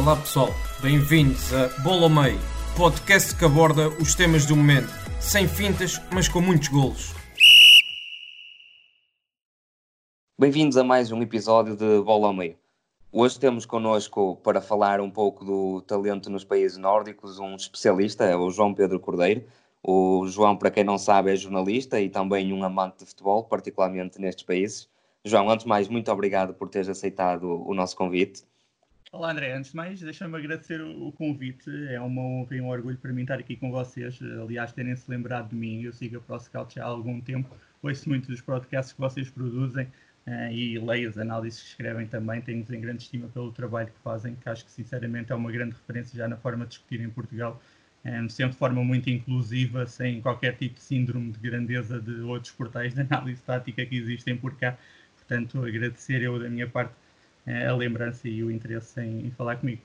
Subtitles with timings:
[0.00, 0.48] Olá pessoal,
[0.80, 2.40] bem-vindos a Bola ao Meio,
[2.74, 4.88] podcast que aborda os temas do momento,
[5.20, 7.12] sem fintas, mas com muitos golos.
[10.40, 12.56] Bem-vindos a mais um episódio de Bola ao Meio.
[13.12, 18.34] Hoje temos connosco para falar um pouco do talento nos países nórdicos um especialista, é
[18.34, 19.44] o João Pedro Cordeiro.
[19.82, 24.18] O João, para quem não sabe, é jornalista e também um amante de futebol, particularmente
[24.18, 24.88] nestes países.
[25.22, 28.48] João, antes de mais, muito obrigado por teres aceitado o nosso convite.
[29.12, 32.96] Olá André, antes de mais deixa-me agradecer o convite, é uma honra e um orgulho
[32.96, 36.76] para mim estar aqui com vocês, aliás terem-se lembrado de mim, eu sigo a ProScout
[36.76, 39.86] já há algum tempo, ouço muito dos podcasts que vocês produzem
[40.28, 43.98] uh, e leio as análises que escrevem também, tenho-vos em grande estima pelo trabalho que
[43.98, 47.10] fazem, que acho que sinceramente é uma grande referência já na forma de discutir em
[47.10, 47.60] Portugal,
[48.04, 52.52] um, sempre de forma muito inclusiva, sem qualquer tipo de síndrome de grandeza de outros
[52.52, 54.78] portais de análise tática que existem por cá,
[55.16, 56.94] portanto agradecer eu da minha parte
[57.46, 59.80] a lembrança e o interesse em, em, falar comigo.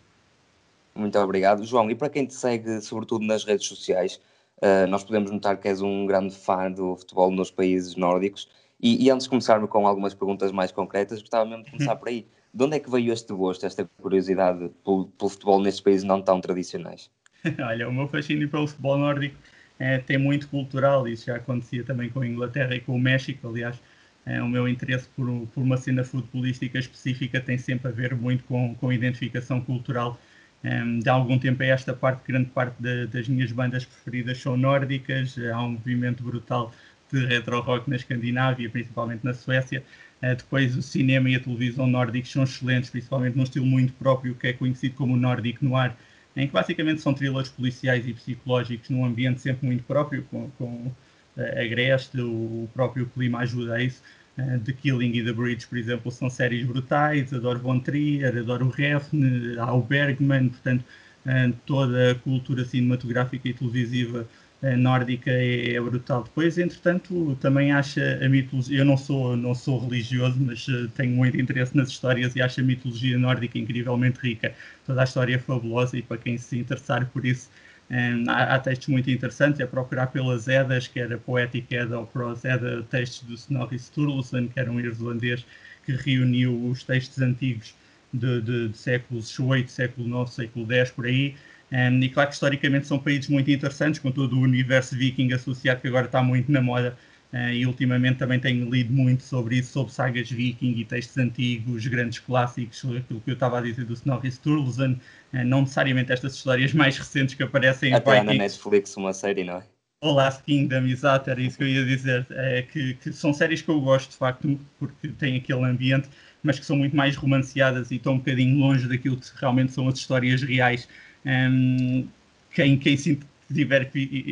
[0.93, 1.63] Muito obrigado.
[1.63, 4.19] João, e para quem te segue, sobretudo nas redes sociais,
[4.57, 8.49] uh, nós podemos notar que és um grande fã do futebol nos países nórdicos.
[8.81, 12.09] E, e antes de começarmos com algumas perguntas mais concretas, gostava mesmo de começar por
[12.09, 12.25] aí.
[12.53, 16.21] De onde é que veio este gosto, esta curiosidade pelo, pelo futebol nestes países não
[16.21, 17.09] tão tradicionais?
[17.59, 19.35] Olha, o meu fascínio pelo futebol nórdico
[19.79, 23.47] é, tem muito cultural, isso já acontecia também com a Inglaterra e com o México,
[23.47, 23.81] aliás,
[24.25, 28.43] é, o meu interesse por, por, uma cena futebolística específica tem sempre a ver muito
[28.45, 30.19] com, com identificação cultural.
[30.63, 34.57] Um, de algum tempo a esta parte, grande parte de, das minhas bandas preferidas são
[34.57, 36.73] nórdicas, há um movimento brutal
[37.11, 39.83] de retro rock na Escandinávia, principalmente na Suécia.
[40.23, 44.33] Uh, depois o cinema e a televisão nórdicos são excelentes, principalmente num estilo muito próprio
[44.33, 45.93] que é conhecido como Nordic Noir,
[46.35, 50.91] em que basicamente são thrillers policiais e psicológicos num ambiente sempre muito próprio, com, com
[51.37, 54.01] agreste, o próprio clima ajuda a isso.
[54.37, 57.33] Uh, The Killing e The Bridge, por exemplo, são séries brutais.
[57.33, 60.83] Adoro Von Trier, adoro Refn, há o Bergman, portanto,
[61.25, 64.27] uh, toda a cultura cinematográfica e televisiva
[64.61, 66.23] uh, nórdica é, é, brutal.
[66.23, 68.79] Depois, entretanto, também acho a mitologia.
[68.79, 70.65] Eu não sou, não sou religioso, mas
[70.95, 74.53] tenho muito interesse nas histórias e acho a mitologia nórdica incrivelmente rica.
[74.85, 77.49] Toda a história é fabulosa e para quem se interessar por isso
[77.89, 82.47] um, há, textos muito interessantes, é procurar pelas Edas, que era Poetic Edda ou Prose
[82.47, 85.45] Edda, textos do Snorri Sturluson, que era um irlandês
[85.85, 87.75] que reuniu os textos antigos
[88.11, 91.35] de, de, de séculos 8, século 9, século 10, por aí.
[91.71, 95.81] Um, e claro que historicamente são países muito interessantes, com todo o universo viking associado,
[95.81, 96.97] que agora está muito na moda
[97.33, 101.85] Uh, e ultimamente também tenho lido muito sobre isso, sobre sagas viking e textos antigos,
[101.87, 104.93] grandes clássicos, aquilo que eu estava a dizer do Snorri Sturluson,
[105.33, 109.43] uh, não necessariamente estas histórias mais recentes que aparecem Até em na Netflix uma série,
[109.43, 109.63] não é?
[110.01, 113.61] O Last Kingdom, exato, era isso que eu ia dizer, é, que, que, são séries
[113.61, 116.07] que eu gosto de facto, porque têm aquele ambiente,
[116.43, 119.87] mas que são muito mais romanceadas e estão um bocadinho longe daquilo que realmente são
[119.87, 120.87] as histórias reais.
[121.25, 122.07] Um,
[122.51, 123.19] quem, quem se
[123.53, 123.91] tiver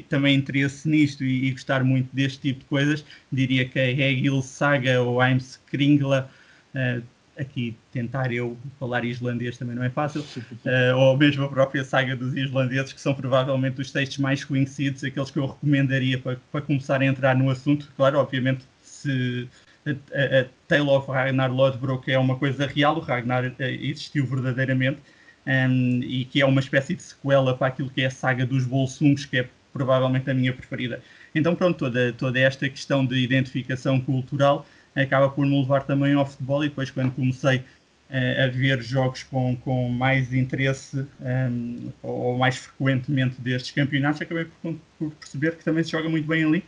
[0.09, 4.41] também interesse nisto e, e, gostar muito deste tipo de coisas, diria que a Hegil
[4.41, 6.29] Saga ou Heimskringla,
[6.73, 7.03] uh,
[7.37, 12.15] aqui tentar eu falar islandês também não é fácil, uh, ou mesmo a própria saga
[12.15, 16.61] dos islandeses, que são provavelmente os textos mais conhecidos, aqueles que eu recomendaria para, para
[16.61, 17.91] começar a entrar no assunto.
[17.95, 19.47] Claro, obviamente, se
[19.85, 24.25] a, a, a Tale of Ragnar Lodbrok é uma coisa real, o Ragnar uh, existiu
[24.25, 24.99] verdadeiramente,
[25.45, 28.65] um, e que é uma espécie de sequela para aquilo que é a saga dos
[28.65, 31.01] Bolsungs, que é provavelmente a minha preferida.
[31.33, 34.65] Então, pronto, toda, toda esta questão de identificação cultural
[34.95, 39.23] acaba por me levar também ao futebol e depois quando comecei uh, a ver jogos
[39.23, 45.63] com, com mais interesse um, ou mais frequentemente destes campeonatos, acabei por, por perceber que
[45.63, 46.63] também se joga muito bem ali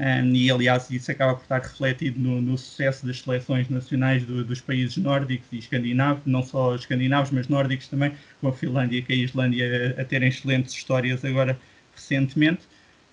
[0.00, 4.42] um, e aliás isso acaba por estar refletido no, no sucesso das seleções nacionais do,
[4.42, 9.12] dos países nórdicos e escandinavos, não só escandinavos, mas nórdicos também, com a Finlândia e
[9.12, 11.60] a Islândia a, terem excelentes histórias agora
[11.94, 12.62] recentemente.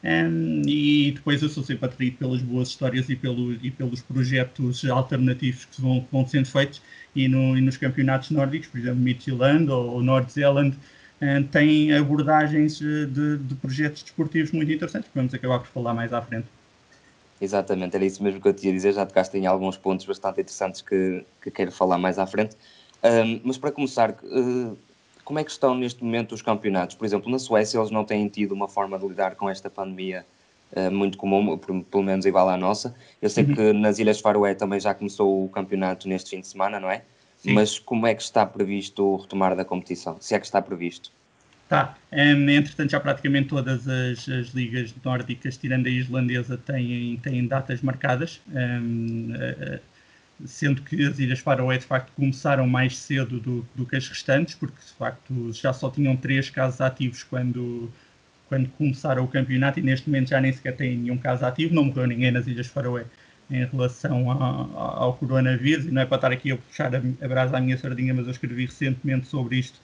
[0.02, 4.86] Um, e depois eu sou sempre atraído pelas boas histórias e, pelo, e pelos projetos
[4.86, 6.82] alternativos que vão, vão sendo feitos
[7.14, 10.78] e, no, e nos campeonatos nórdicos, por exemplo, Midtjylland ou, ou Nord-Zealand,
[11.22, 16.14] um, têm abordagens de, de projetos desportivos muito interessantes que vamos acabar por falar mais
[16.14, 16.48] à frente.
[17.40, 18.94] Exatamente, era isso mesmo que eu te ia dizer.
[18.94, 22.56] Já tocaste em alguns pontos bastante interessantes que, que quero falar mais à frente.
[23.04, 24.78] Um, mas para começar, uh,
[25.24, 26.96] como é que estão neste momento os campeonatos?
[26.96, 30.26] Por exemplo, na Suécia eles não têm tido uma forma de lidar com esta pandemia
[30.76, 32.96] uh, muito comum, pelo menos igual à nossa.
[33.22, 33.54] Eu sei uhum.
[33.54, 37.04] que nas Ilhas Faroé também já começou o campeonato neste fim de semana, não é?
[37.38, 37.54] Sim.
[37.54, 40.18] Mas como é que está previsto o retomar da competição?
[40.20, 41.12] Se é que está previsto?
[41.68, 41.98] Tá.
[42.14, 47.82] Um, entretanto, já praticamente todas as, as, ligas nórdicas, tirando a islandesa, têm, têm datas
[47.82, 49.80] marcadas, um, uh,
[50.46, 54.56] sendo que as Ilhas Faroé de facto começaram mais cedo do, do, que as restantes,
[54.56, 57.92] porque de facto já só tinham três casos ativos quando,
[58.48, 61.86] quando começaram o campeonato e neste momento já nem sequer têm nenhum caso ativo, não
[61.86, 63.06] morreu ninguém nas Ilhas Faroé
[63.52, 67.28] em relação ao, ao coronavírus, e não é para estar aqui a puxar a, a
[67.28, 69.80] brasa à minha sardinha, mas eu escrevi recentemente sobre isto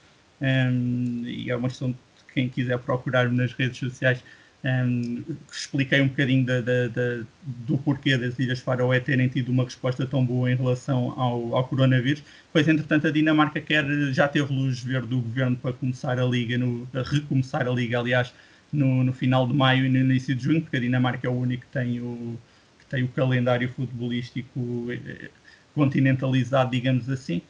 [1.25, 1.97] e é uma questão de
[2.33, 4.23] quem quiser procurar nas redes sociais.
[4.65, 9.65] Um, expliquei um bocadinho da, da, da, do porquê das Ilhas Faroé terem tido uma
[9.65, 12.23] resposta tão boa em relação ao, ao coronavírus.
[12.51, 16.57] Pois, entretanto, a Dinamarca quer, já teve luz verde do governo para começar a Liga,
[16.57, 18.33] no, a recomeçar a Liga, aliás,
[18.71, 21.33] no, no, final de maio e no início de junho, porque a Dinamarca é o
[21.33, 22.39] único que tem o,
[22.79, 25.29] que tem o calendário futebolístico eh,
[25.75, 27.41] continentalizado, digamos assim.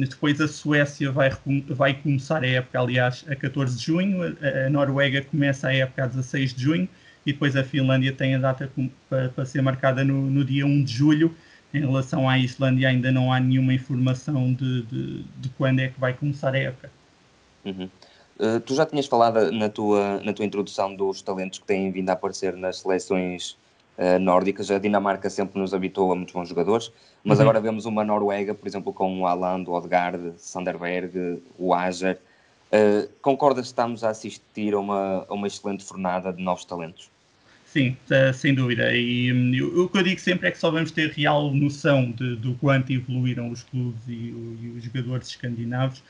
[0.00, 1.30] Depois a Suécia vai,
[1.68, 6.02] vai começar a época, aliás, a 14 de junho, a, a, Noruega começa a época
[6.02, 6.88] a 16 de junho
[7.24, 8.68] e depois a Finlândia tem a data
[9.08, 11.32] para, para ser marcada no, no, dia 1 de julho.
[11.72, 15.98] Em relação à Islândia, ainda não há nenhuma informação de, de, de quando é que
[15.98, 16.90] vai começar a época.
[17.64, 17.88] Uhum.
[18.38, 22.10] Uh, tu já tinhas falado na tua, na tua introdução dos talentos que têm vindo
[22.10, 23.56] a aparecer nas seleções
[23.98, 24.70] uh, nórdicas.
[24.70, 26.92] A Dinamarca sempre nos habitou a muitos bons jogadores,
[27.24, 27.42] mas uhum.
[27.42, 32.18] agora vemos uma Noruega, por exemplo, com o Aland, o Odegaard, Sanderberg, o Ager.
[32.72, 37.10] Uh, concordas que estamos a assistir a uma, a uma excelente fornada de novos talentos?
[37.66, 37.96] Sim,
[38.34, 38.94] sem dúvida.
[38.94, 42.36] E um, o que eu digo sempre é que só vamos ter real noção de,
[42.36, 46.02] do quanto evoluíram os clubes e, e os jogadores escandinavos,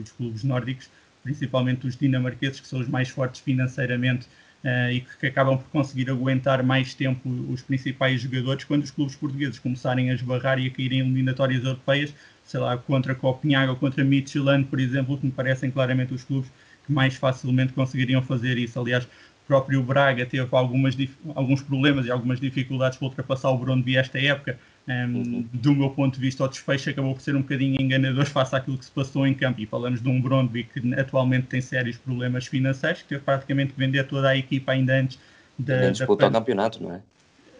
[0.00, 0.88] os clubes nórdicos,
[1.22, 4.28] principalmente os dinamarqueses, que são os mais fortes financeiramente
[4.64, 9.16] uh, e que, acabam por conseguir aguentar mais tempo os principais jogadores quando os clubes
[9.16, 12.14] portugueses começarem a esbarrar e a cair em eliminatórias europeias,
[12.44, 16.50] sei lá, contra Copenhague ou contra Midtjylland, por exemplo, que me parecem claramente os clubes
[16.84, 18.78] que mais facilmente conseguiriam fazer isso.
[18.78, 19.06] Aliás,
[19.52, 20.96] próprio Braga teve algumas,
[21.34, 24.58] alguns problemas e algumas dificuldades para ultrapassar o Brondby esta época,
[24.88, 28.56] um, do meu ponto de vista, o desfecho acabou por ser um bocadinho enganador face
[28.56, 29.60] àquilo que se passou em campo.
[29.60, 33.78] E falamos de um Brondby que atualmente tem sérios problemas financeiros, que teve praticamente que
[33.78, 35.18] vender toda a equipa ainda antes
[35.58, 35.82] da.
[35.82, 36.28] Nem disputa da...
[36.28, 37.00] o campeonato, não é?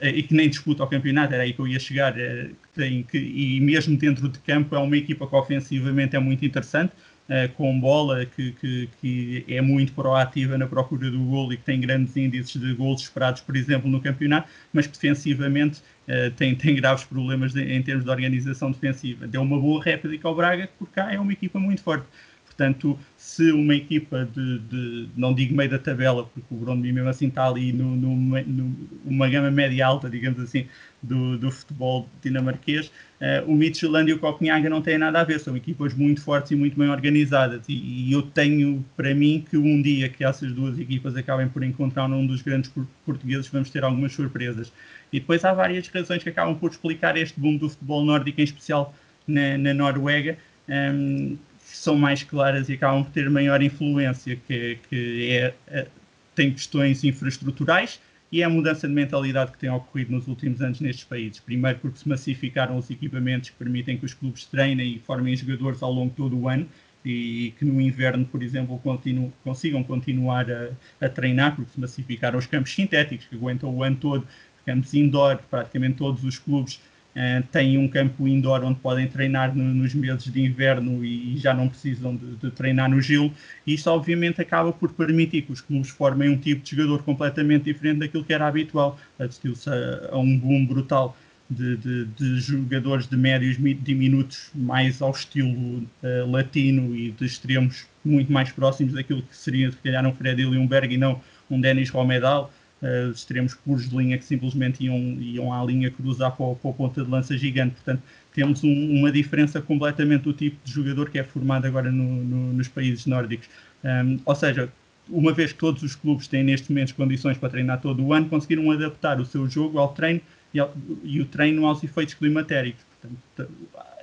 [0.00, 2.19] Eh, e que nem disputa o campeonato, era aí que eu ia chegar.
[2.19, 6.43] Eh, tem que, e mesmo dentro de campo, é uma equipa que ofensivamente é muito
[6.43, 6.93] interessante
[7.28, 11.64] uh, com bola, que, que, que, é muito proativa na procura do gol e que
[11.64, 16.54] tem grandes índices de gols esperados, por exemplo, no campeonato, mas que defensivamente uh, tem,
[16.54, 19.26] tem graves problemas de, em termos de organização defensiva.
[19.26, 22.06] Deu uma boa réplica ao Braga, porque cá é uma equipa muito forte.
[22.52, 27.08] Portanto, se uma equipa de, de, não digo meio da tabela, porque o Brondby mesmo
[27.08, 28.76] assim está ali no, no, no,
[29.06, 30.66] uma gama média alta, digamos assim,
[31.02, 32.88] do, do futebol dinamarquês,
[33.20, 36.52] uh, o Midtjylland e o Copenhagen não têm nada a ver, são equipas muito fortes
[36.52, 40.52] e muito bem organizadas e, e, eu tenho para mim que um dia que essas
[40.52, 42.70] duas equipas acabem por encontrar um dos grandes
[43.06, 44.70] portugueses, vamos ter algumas surpresas.
[45.10, 48.44] E depois há várias razões que acabam por explicar este boom do futebol nórdico, em
[48.44, 48.94] especial
[49.26, 50.37] na, na Noruega,
[50.69, 51.37] um,
[51.72, 55.86] ehm, são mais claras e acabam por ter maior influência, que, que é, é,
[56.34, 58.00] tem questões infraestruturais
[58.31, 61.38] e é a mudança de mentalidade que tem ocorrido nos últimos anos nestes países.
[61.38, 65.82] Primeiro porque se massificaram os equipamentos que permitem que os clubes treinem e formem jogadores
[65.82, 66.67] ao longo de todo o ano
[67.05, 70.70] e que no inverno, por exemplo, continu, consigam continuar a,
[71.05, 74.26] a, treinar, porque se massificaram os campos sintéticos, que aguentam o ano todo,
[74.64, 76.81] campos indoor, praticamente todos os clubes
[77.14, 81.52] Uh, têm um campo indoor onde podem treinar no, nos meses de inverno e, já
[81.52, 83.31] não precisam de, de, treinar no gelo.
[83.66, 87.64] E isto, obviamente, acaba por permitir que os clubes formem um tipo de jogador completamente
[87.64, 88.98] diferente daquilo que era habitual.
[89.19, 91.14] Assistiu-se a, a, um boom brutal
[91.50, 97.86] de, de, de, jogadores de médios diminutos, mais ao estilo uh, latino e de extremos
[98.02, 101.90] muito mais próximos daquilo que seria, se calhar, um Fred Illenberg e não um Denis
[101.90, 102.50] Romedal
[102.82, 107.03] uh, extremos puros de linha que simplesmente iam, iam à linha cruzar para, a ponta
[107.03, 107.74] de lança gigante.
[107.77, 108.03] Portanto,
[108.34, 112.53] temos um, uma diferença completamente do tipo de jogador que é formado agora no, no,
[112.53, 113.48] nos países nórdicos.
[113.84, 114.70] Um, ou seja,
[115.08, 118.29] uma vez que todos os clubes têm neste momento condições para treinar todo o ano,
[118.29, 120.20] conseguiram adaptar o seu jogo ao treino
[120.55, 122.84] e, ao, e o treino aos efeitos climatéricos.
[123.01, 123.53] Portanto,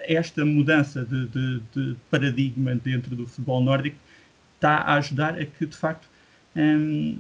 [0.02, 3.98] esta mudança de, de, de, paradigma dentro do futebol nórdico
[4.56, 6.10] está a ajudar a que, de facto,
[6.56, 7.18] um,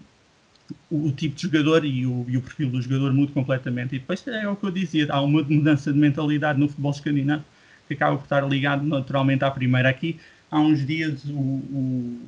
[0.89, 3.95] o, tipo de jogador e o, e o, perfil do jogador muda completamente.
[3.95, 7.43] E depois é o que eu dizia, há uma mudança de mentalidade no futebol escandinavo
[7.87, 10.19] que acaba por estar ligado naturalmente à primeira aqui.
[10.51, 12.27] há uns dias o, o,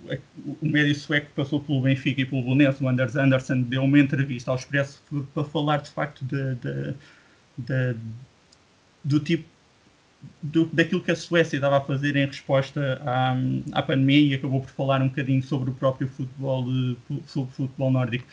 [0.61, 4.51] o médio sueco passou pelo Benfica e pelo Belenense, o Anders Anderson, deu uma entrevista
[4.51, 5.01] ao Expresso
[5.33, 6.93] para falar de facto de, de,
[7.57, 7.95] de,
[9.03, 9.45] do tipo
[10.41, 13.35] do, daquilo que a Suécia estava a fazer em resposta à,
[13.71, 16.65] à pandemia e acabou por falar um bocadinho sobre o próprio futebol,
[17.27, 18.25] sobre o futebol nórdico.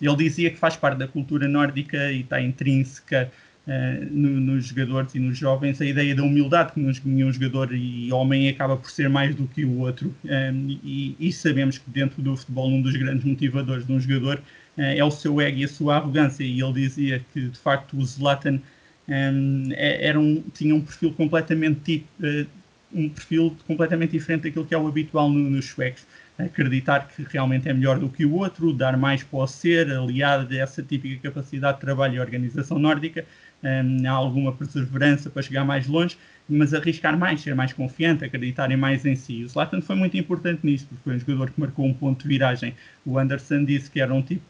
[0.00, 3.32] Ele dizia que faz parte da cultura nórdica e está intrínseca
[3.66, 7.74] uh, no, nos jogadores e nos jovens a ideia da humildade que nos, nenhum jogador
[7.74, 10.14] e homem acaba por ser mais do que o outro.
[10.24, 14.36] Um, e, e, sabemos que dentro do futebol um dos grandes motivadores de um jogador
[14.76, 16.44] uh, é o seu ego e a sua arrogância.
[16.44, 18.60] E ele dizia que de facto o Zlatan
[19.08, 22.46] um, era um, tinha um perfil completamente uh,
[22.92, 26.06] um perfil completamente diferente daquilo que é o habitual no, nos suecos.
[26.38, 30.54] Acreditar que realmente é melhor do que o outro, dar mais para o ser, aliado
[30.54, 33.24] a essa típica capacidade de trabalho e organização nórdica,
[33.62, 36.16] um, alguma perseverança para chegar mais longe,
[36.48, 39.42] mas arriscar mais, ser mais confiante, acreditarem mais em si.
[39.42, 42.28] O Zlatan foi muito importante nisso, porque foi um jogador que marcou um ponto de
[42.28, 42.74] viragem.
[43.04, 44.42] O Anderson disse que era um tipo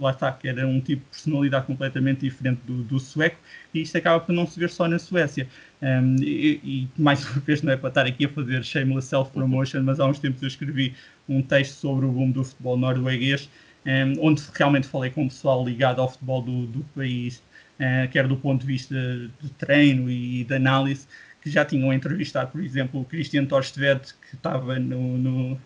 [0.00, 3.36] lá está, que era um tipo de personalidade completamente diferente do, do sueco,
[3.72, 5.46] e isto acaba por não se ver só na Suécia.
[5.80, 9.82] Um, e, e, mais uma vez, não é para estar aqui a fazer shameless self-promotion,
[9.82, 10.94] mas há uns tempos eu escrevi
[11.28, 13.48] um texto sobre o boom do futebol norueguês,
[13.86, 17.42] um, onde realmente falei com o pessoal ligado ao futebol do, do país,
[17.80, 21.06] uh, quer do ponto de vista de treino e de análise,
[21.40, 25.60] que já tinham entrevistado, por exemplo, o Christian Torstvedt, que estava no, no,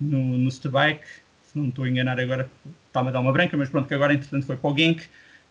[0.00, 2.50] no, no se não estou a enganar agora,
[2.86, 5.02] está-me a dar uma branca, mas pronto, que agora entretanto foi para o Genk,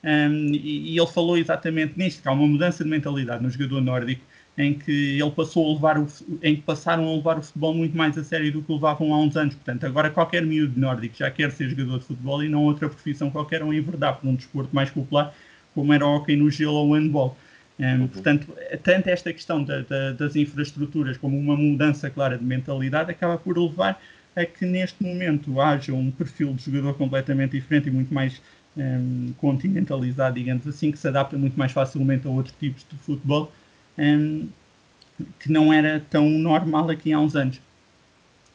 [0.03, 3.81] um, e, e, ele falou exatamente nisto, que há uma mudança de mentalidade no jogador
[3.81, 4.23] nórdico,
[4.57, 6.07] em que ele passou a levar o,
[6.43, 9.19] em que passaram a levar o futebol muito mais a sério do que levavam há
[9.19, 9.55] uns anos.
[9.55, 13.29] Portanto, agora qualquer miúdo nórdico já quer ser jogador de futebol e não outra profissão
[13.29, 15.33] qualquer ou enverdar por um desporto mais popular,
[15.79, 17.37] como era o hockey no gelo ou o handball.
[17.79, 18.07] Um, uhum.
[18.09, 18.47] Portanto,
[18.83, 23.57] tanto esta questão da, da, das infraestruturas como uma mudança clara de mentalidade acaba por
[23.57, 24.01] levar
[24.35, 28.41] a que neste momento haja um perfil de jogador completamente diferente e muito mais
[28.75, 33.49] um, continentalizado, digamos assim, que se adapta muito mais facilmente a outros tipos de futebol,
[33.97, 34.49] um,
[35.39, 37.61] que não era tão normal aqui há uns anos.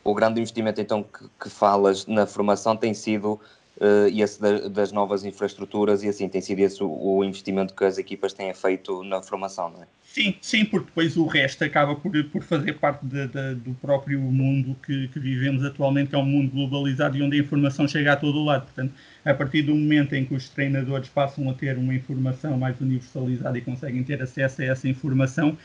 [0.03, 3.41] O grande investimento então que, que falas na formação tem sido
[3.79, 7.85] uh, esse da, das novas infraestruturas e assim tem sido esse o, o, investimento que
[7.85, 9.87] as equipas têm feito na formação, não é?
[10.03, 14.21] Sim, sim, porque depois o resto acaba por, por fazer parte de, de, do próprio
[14.21, 18.13] mundo que, que, vivemos atualmente, que é um mundo globalizado e onde a informação chega
[18.13, 18.65] a todo lado.
[18.65, 18.93] Portanto,
[19.25, 23.59] a partir do momento em que os treinadores passam a ter uma informação mais universalizada
[23.59, 25.59] e conseguem ter acesso a essa informação,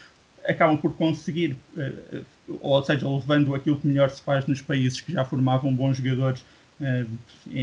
[0.48, 2.26] acabam por conseguir, uh,
[2.62, 6.44] ou seja, levando aquilo que melhor se faz nos países que já formavam bons jogadores
[6.44, 6.59] eh,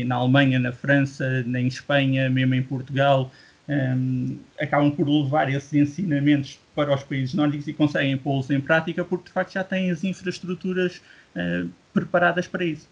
[0.05, 3.31] na Alemanha, na França, em Espanha, mesmo em Portugal,
[3.67, 8.61] um, eh, acabam por levar esses ensinamentos para os países nórdicos e conseguem pô-los em
[8.61, 11.01] prática porque de facto já têm as infraestruturas
[11.35, 12.87] uh, preparadas para isso.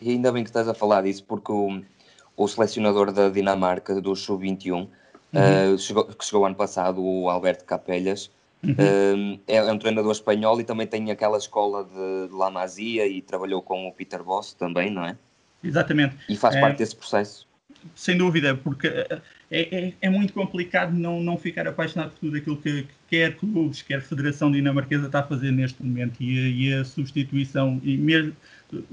[0.00, 1.82] E ainda bem que estás a falar disso porque o,
[2.36, 4.88] o selecionador da Dinamarca do Sub-21 uhum.
[5.74, 8.30] uh, chegou, que chegou ano passado, o Alberto Capellas,
[8.62, 8.72] uhum.
[8.72, 13.06] uh, é, é, um treinador espanhol e também tem aquela escola de, de La Masia
[13.06, 15.16] e trabalhou com o Peter Boss também, não é?
[15.62, 16.16] Exatamente.
[16.28, 17.46] E faz parte é, desse processo.
[17.94, 22.56] Sem dúvida, porque é, é, é, muito complicado não, não ficar apaixonado por tudo aquilo
[22.56, 26.80] que, que quer clubes, quer Federação Dinamarquesa está a fazer neste momento e a, e
[26.80, 28.34] a substituição, e mesmo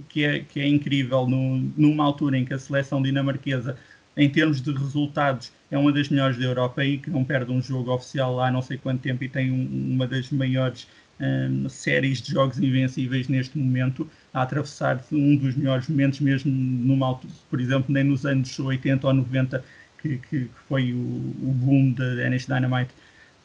[0.07, 3.77] que é, que é incrível no, numa altura em que a seleção dinamarquesa,
[4.15, 7.61] em termos de resultados, é uma das melhores da Europa e que não perde um
[7.61, 10.87] jogo oficial lá há não sei quanto tempo e tem um, uma das maiores
[11.19, 17.07] um, séries de jogos invencíveis neste momento, a atravessar um dos melhores momentos, mesmo numa
[17.07, 19.63] altura, por exemplo, nem nos anos 80 ou 90,
[20.01, 22.91] que, que foi o, o boom da NH Dynamite,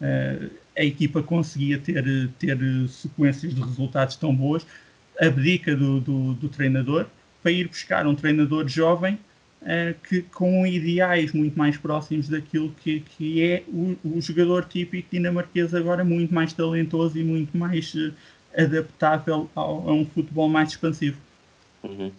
[0.00, 2.58] uh, a equipa conseguia ter, ter
[2.88, 4.66] sequências de resultados tão boas,
[5.20, 7.06] abdica do, do, do treinador
[7.42, 9.18] para ir buscar um treinador jovem
[10.08, 15.74] que, com ideais muito mais próximos daquilo que, que é o, o, jogador típico dinamarquês,
[15.74, 18.12] agora muito mais talentoso e muito mais uh,
[18.56, 21.18] adaptável ao, a um futebol mais expansivo.
[21.82, 22.10] Uhum.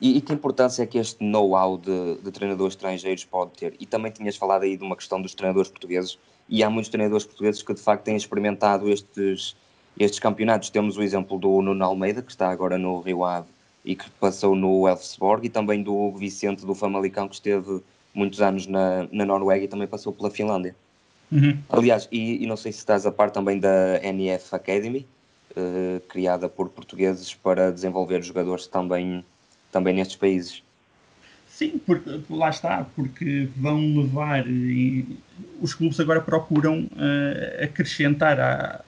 [0.00, 3.74] E, e, que importância é que este know-how de, de, treinadores estrangeiros pode ter?
[3.78, 7.24] E também tinhas falado aí de uma questão dos treinadores portugueses, e há muitos treinadores
[7.24, 9.56] portugueses que de facto têm experimentado estes,
[9.98, 10.68] estes campeonatos.
[10.68, 13.48] Temos o exemplo do Nuno Almeida, que está agora no Rio Ave
[13.84, 17.80] e que passou no Elfsborg, e também do Vicente do Famalicão, que esteve
[18.14, 20.74] muitos anos na, na Noruega e também passou pela Finlândia.
[21.30, 21.56] Uhum.
[21.68, 25.06] Aliás, e, e, não sei se estás a par também da NF Academy,
[25.52, 29.24] uh, criada por portugueses para desenvolver jogadores também,
[29.70, 30.62] também nestes países.
[31.48, 34.44] Sim, porque lá está, porque vão levar.
[34.48, 35.18] E,
[35.60, 38.80] os clubes agora procuram uh, acrescentar à,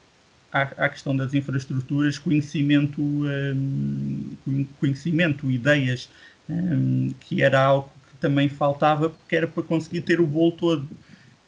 [0.53, 6.11] à, questão das infraestruturas, conhecimento, um, conhecimento ideias,
[6.49, 10.89] um, que era algo que também faltava, porque era para conseguir ter o bolo todo.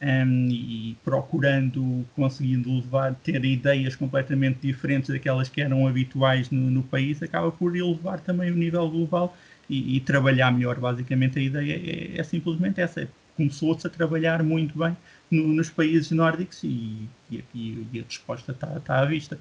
[0.01, 6.83] Um, e procurando, conseguindo levar, ter ideias completamente diferentes daquelas que eram habituais no, no
[6.83, 9.35] país, acaba por elevar também o nível global
[9.69, 10.77] e, e trabalhar melhor.
[10.79, 13.07] Basicamente, a ideia é, é simplesmente essa:
[13.37, 14.95] começou-se a trabalhar muito bem
[15.29, 19.39] no, nos países nórdicos e, e, e a resposta está, está à vista.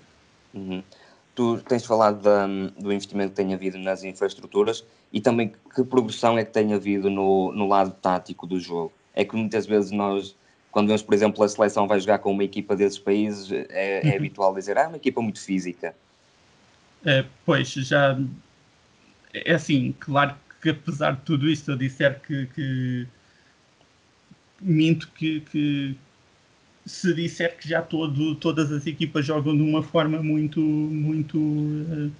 [0.52, 0.82] Uhum.
[1.34, 6.38] Tu tens falado da, do investimento que tem havido nas infraestruturas e também que progressão
[6.38, 8.92] é que tem havido no, no lado tático do jogo.
[9.14, 10.36] É que muitas vezes nós,
[10.70, 14.10] quando vemos, por exemplo, a seleção vai jogar com uma equipa desses países, é, é
[14.10, 14.16] uhum.
[14.16, 15.94] habitual dizer, ah, é uma equipa muito física.
[17.04, 18.18] É, pois, já
[19.34, 23.06] é assim, claro que apesar de tudo isto, eu disser que, que
[24.60, 25.96] minto que, que,
[26.86, 32.12] se disser que já todo, todas as equipas jogam de uma forma muito, muito uh,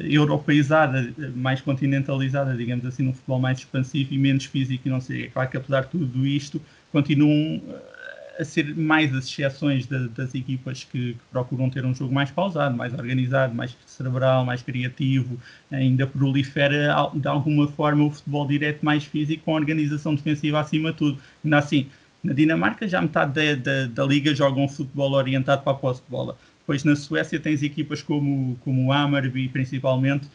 [0.00, 5.24] europeizada, mais continentalizada, digamos assim, num futebol mais expansivo e menos físico e não sei.
[5.24, 6.60] É claro que apesar de tudo isto,
[6.92, 7.97] continuam uh,
[8.38, 12.76] a ser mais as exceções das equipas que, que, procuram ter um jogo mais pausado,
[12.76, 15.38] mais organizado, mais cerebral, mais criativo,
[15.70, 20.98] ainda prolifera de alguma forma o futebol direto mais físico com organização defensiva acima de
[20.98, 21.18] tudo.
[21.44, 21.88] Ainda assim,
[22.22, 26.02] na Dinamarca já metade da, da, da liga joga um futebol orientado para a posse
[26.02, 26.36] de bola.
[26.60, 30.28] Depois na Suécia tens equipas como, como o Hammarby principalmente,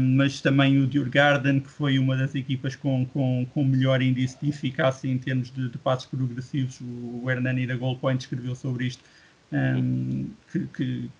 [0.00, 4.48] mas também o Djurgården, que foi uma das equipas com, com, com melhor índice de
[4.48, 6.80] eficácia em termos de, de passos progressivos.
[6.80, 9.04] O, Hernani da Goalpoint escreveu sobre isto,
[9.52, 11.10] um, que, que,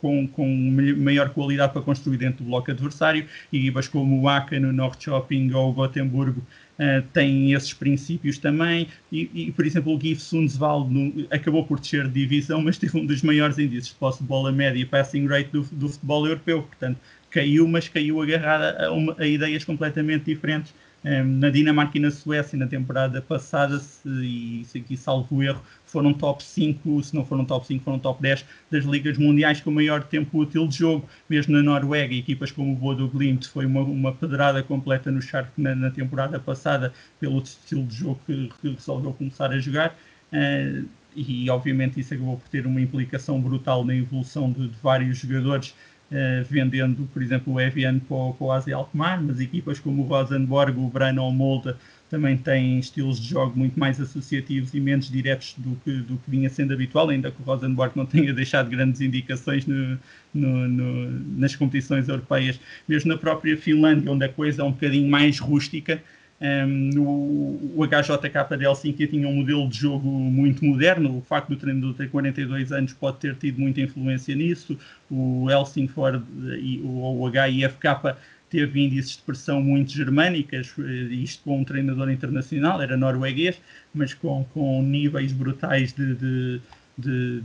[0.00, 0.48] com, com
[0.96, 3.26] maior qualidade para construir dentro do bloco adversário.
[3.52, 8.88] E equipas como o Aka no Norrköping ou o Gotemburgo uh, têm esses princípios também.
[9.12, 10.88] E, e por exemplo, o GIF Sundsvall
[11.30, 14.50] acabou por descer de divisão, mas teve um dos maiores índices de posse de bola
[14.50, 16.62] média e passing rate do, do futebol europeu.
[16.62, 16.98] Portanto,
[17.30, 20.74] caiu, mas caiu agarrada a, uma, a ideias completamente diferentes.
[21.04, 25.62] Um, na Dinamarca e na Suécia, na temporada passada, se, e se aqui salvo erro,
[25.84, 29.70] foram top 5, se não foram top 5, foram top 10 das ligas mundiais com
[29.70, 31.08] maior tempo útil de jogo.
[31.30, 35.50] Mesmo na Noruega, equipas como o Bodo Glimt foi uma, uma pedrada completa no Shark
[35.56, 39.96] na, na, temporada passada, pelo estilo de jogo que, que resolveu começar a jogar.
[40.32, 45.18] Uh, e obviamente isso acabou por ter uma implicação brutal na evolução de, de vários
[45.18, 45.74] jogadores
[46.10, 50.02] Uh, vendendo, por exemplo, o Evian para, o, para o Asia Alkmaar, mas equipas como
[50.02, 51.74] o Rosenborg, o Brano ou o Molde
[52.08, 56.30] também têm estilos de jogo muito mais associativos e menos diretos do que, do que
[56.30, 59.98] vinha sendo habitual, ainda que o Rosenborg não tenha deixado grandes indicações no,
[60.32, 62.58] no, no, nas competições europeias.
[62.88, 66.02] Mesmo na própria Finlândia, onde a coisa é um bocadinho mais rústica,
[66.40, 71.18] um, o, o HJK de Helsinki tinha um modelo de jogo muito moderno.
[71.18, 74.78] O facto do treinador ter 42 anos pode ter tido muita influência nisso.
[75.10, 76.24] O Helsingford
[76.60, 78.16] e o, HIFK
[78.48, 83.60] teve índices de pressão muito germânicas, eh, isto com um treinador internacional, era norueguês,
[83.92, 86.60] mas com, com níveis brutais de, de,
[86.96, 87.42] de,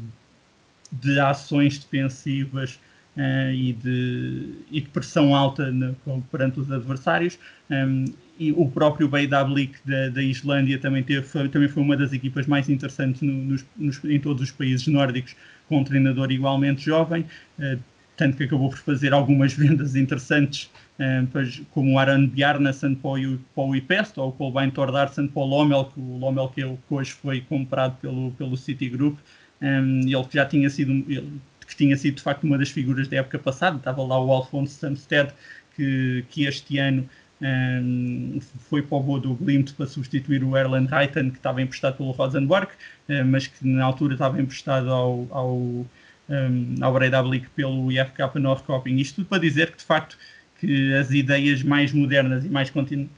[0.93, 2.79] de ações defensivas
[3.17, 5.93] e, de, e de pressão alta na,
[6.31, 7.37] perante os adversários.
[7.69, 8.05] Um,
[8.39, 12.67] e o próprio Beidablik da, da Islândia também, teve, também foi uma das equipas mais
[12.67, 15.35] interessantes no, nos, nos, em todos os países nórdicos,
[15.69, 17.25] com um treinador igualmente jovem,
[17.59, 17.79] uh,
[18.17, 23.39] tanto que acabou por fazer algumas vendas interessantes, uh, como o Aran Bjarnason para o,
[23.55, 27.41] para IPEST, ou o Colbein Tordarsen para o Lommel, que o Lommel que, hoje foi
[27.41, 29.19] comprado pelo, pelo Citigroup,
[29.61, 31.39] um, ele que já tinha sido, ele,
[31.73, 34.73] que tinha sido de facto uma das figuras da época passada, estava lá o Alfonso
[34.79, 35.31] Samsted,
[35.75, 37.07] que, que este ano
[37.41, 42.11] um, foi para o Bodo Glimt para substituir o Erland Reiten, que estava emprestado pelo
[42.11, 42.69] Rosenborg,
[43.09, 45.87] um, mas que na altura estava emprestado ao, ao, um,
[46.81, 48.97] ao Breidablik pelo IFK Norrköping.
[48.97, 50.17] Isto tudo para dizer que, de facto,
[50.59, 52.71] que as ideias mais modernas e mais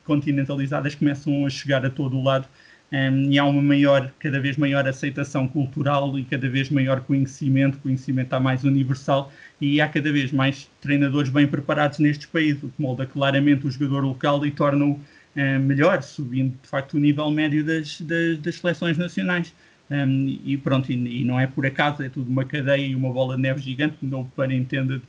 [0.03, 2.47] continentalizadas começam a chegar a todo o lado
[2.91, 7.79] um, e há uma maior, cada vez maior aceitação cultural e cada vez maior conhecimento,
[7.79, 12.69] conhecimento está mais universal e há cada vez mais treinadores bem preparados nestes países, o
[12.69, 14.99] que molda claramente o jogador local e torna-o
[15.35, 19.53] um, melhor, subindo de facto o nível médio das, das, das seleções nacionais.
[19.89, 23.11] Um, e pronto, e, e, não é por acaso, é tudo uma cadeia e uma
[23.11, 25.01] bola de neve gigante, não para entenda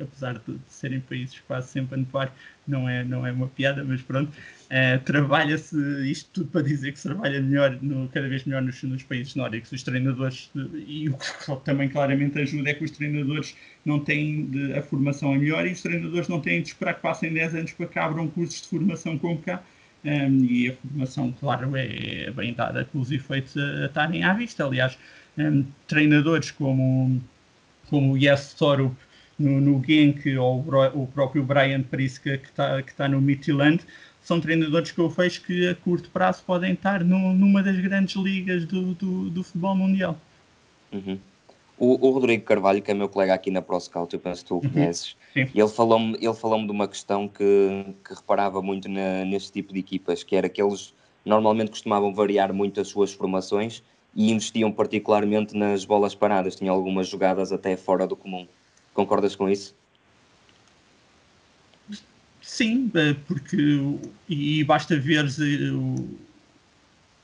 [0.00, 2.34] apesar de serem países quase sempre a nevar,
[2.66, 5.76] não é, não é uma piada, mas pronto, uh, trabalha-se
[6.10, 9.34] isto tudo para dizer que se trabalha melhor, no, cada vez melhor nos, nos países
[9.34, 9.72] nórdicos.
[9.72, 10.50] Os treinadores,
[10.86, 11.26] e o que
[11.64, 15.72] também claramente ajuda é que os treinadores não têm de, a formação é melhor e
[15.72, 18.68] os treinadores não têm de esperar que passem 10 anos para que abram cursos de
[18.68, 19.62] formação como cá.
[20.04, 24.64] Um, e a formação, claro, é bem dada com os efeitos a, estarem à vista.
[24.64, 24.96] Aliás,
[25.36, 27.20] um, treinadores como
[27.88, 28.94] como o Yes Sorup
[29.38, 33.84] no, no Genk ou o próprio Brian Priska que está que tá no Midtjylland,
[34.22, 38.16] são treinadores que eu vejo que a curto prazo podem estar no, numa das grandes
[38.16, 40.18] ligas do, do, do futebol mundial.
[40.92, 41.18] Uhum.
[41.78, 44.56] O, o, Rodrigo Carvalho, que é meu colega aqui na ProScout, eu penso que tu
[44.56, 44.70] o uhum.
[44.70, 45.46] conheces, uhum.
[45.54, 49.78] ele falou-me ele falou de uma questão que, que reparava muito na, neste tipo de
[49.78, 50.92] equipas, que era que eles
[51.24, 53.82] normalmente costumavam variar muito as suas formações
[54.14, 58.48] e investiam particularmente nas bolas paradas, tinham algumas jogadas até fora do comum.
[58.98, 59.76] Concordas com isso?
[62.42, 63.56] Sim, eh, porque
[64.28, 66.04] e basta ver eh,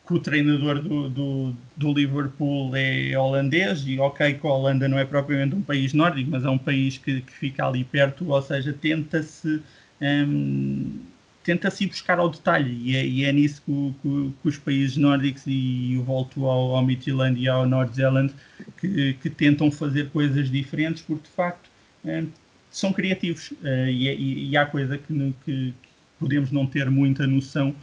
[0.07, 4.97] que o treinador do, do, do, Liverpool é holandês e ok que a Holanda não
[4.97, 8.41] é propriamente um país nórdico, mas é um país que, que fica ali perto, ou
[8.41, 9.61] seja, tenta-se
[10.01, 11.01] um,
[11.45, 14.97] tenta-se ir buscar ao detalhe e é, e é nisso que, que, que, os países
[14.97, 18.35] nórdicos e eu volto ao, ao Midtjylland e ao North Zealand
[18.79, 21.71] que, que, tentam fazer coisas diferentes porque de facto
[22.05, 22.29] um,
[22.71, 25.75] são criativos uh, e, e, e, há coisa que, que,
[26.19, 27.75] podemos não ter muita noção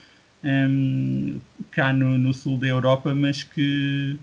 [0.43, 4.17] um, cá no, no, sul da Europa, mas que,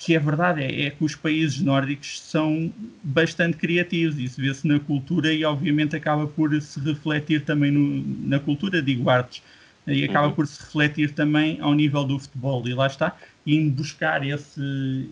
[0.00, 4.80] que é verdade, é, é, que os países nórdicos são bastante criativos, isso vê-se na
[4.80, 9.42] cultura e obviamente acaba por se refletir também no, na cultura, digo artes,
[9.86, 10.32] e acaba uhum.
[10.32, 13.14] por se refletir também ao nível do futebol, e lá está,
[13.46, 15.10] indo buscar esse,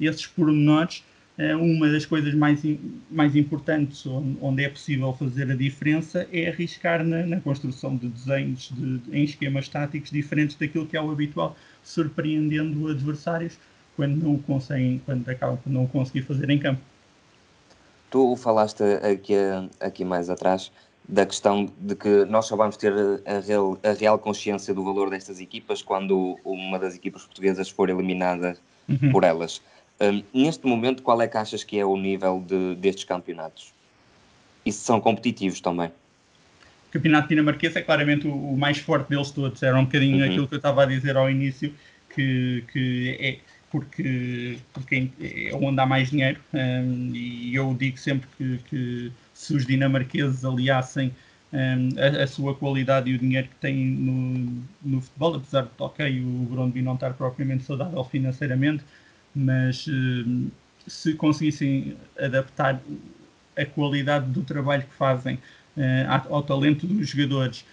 [0.00, 1.04] esses pormenores
[1.36, 2.62] eh, uma das coisas mais,
[3.10, 8.72] mais importantes onde é possível fazer a diferença é arriscar na, na construção de desenhos
[8.74, 13.58] de, de, em esquemas táticos diferentes daquilo que é o habitual, surpreendendo adversários
[13.96, 16.80] quando não conseguem, quando acabam por não conseguir fazer em campo.
[18.10, 19.34] Tu falaste aqui,
[19.80, 20.72] aqui mais atrás
[21.10, 22.92] da questão de que nós só vamos ter
[23.26, 27.90] a real, a real consciência do valor destas equipas quando uma das equipas portuguesas for
[27.90, 28.56] eliminada
[28.88, 29.10] uhum.
[29.10, 29.60] por elas.
[30.00, 33.72] Um, neste momento, qual é que achas que é o nível de, destes campeonatos?
[34.64, 35.88] E se são competitivos também?
[35.88, 39.62] O campeonato dinamarquês é claramente o, o mais forte deles todos.
[39.62, 40.30] Era um bocadinho uhum.
[40.30, 41.74] aquilo que eu estava a dizer ao início,
[42.14, 43.38] que, que é
[43.70, 46.40] porque, porque é onde há mais dinheiro.
[46.52, 51.14] Um, e eu digo sempre que, que se os dinamarqueses aliassem
[51.52, 55.70] um, a, a, sua qualidade e o dinheiro que têm no, no futebol, apesar de,
[55.78, 58.84] ok, o Brondby não estar propriamente saudável financeiramente,
[59.34, 60.50] mas eh,
[60.86, 62.80] se conseguissem adaptar
[63.56, 65.38] a qualidade do trabalho que fazem
[65.76, 67.64] eh, ao talento dos jogadores,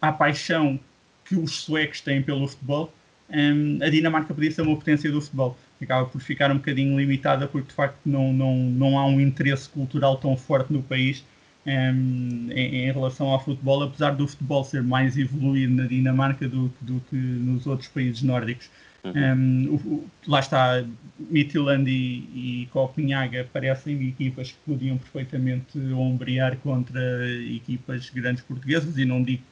[0.00, 0.78] à paixão
[1.24, 2.92] que os suecos têm pelo futebol,
[3.30, 5.56] eh, a Dinamarca podia ser uma potência do futebol.
[5.80, 9.68] Acaba por ficar um bocadinho limitada porque de facto não, não, não há um interesse
[9.68, 11.24] cultural tão forte no país
[11.66, 17.00] em, em, relação ao futebol, apesar do futebol ser mais evoluído na Dinamarca do, do
[17.08, 18.70] que nos outros países nórdicos.
[19.02, 19.12] Uhum.
[19.12, 20.84] Um, o, lá está,
[21.18, 27.00] Midtjylland e, e Copenhaga parecem equipas que podiam perfeitamente ombrear contra
[27.42, 29.42] equipas grandes portuguesas e não digo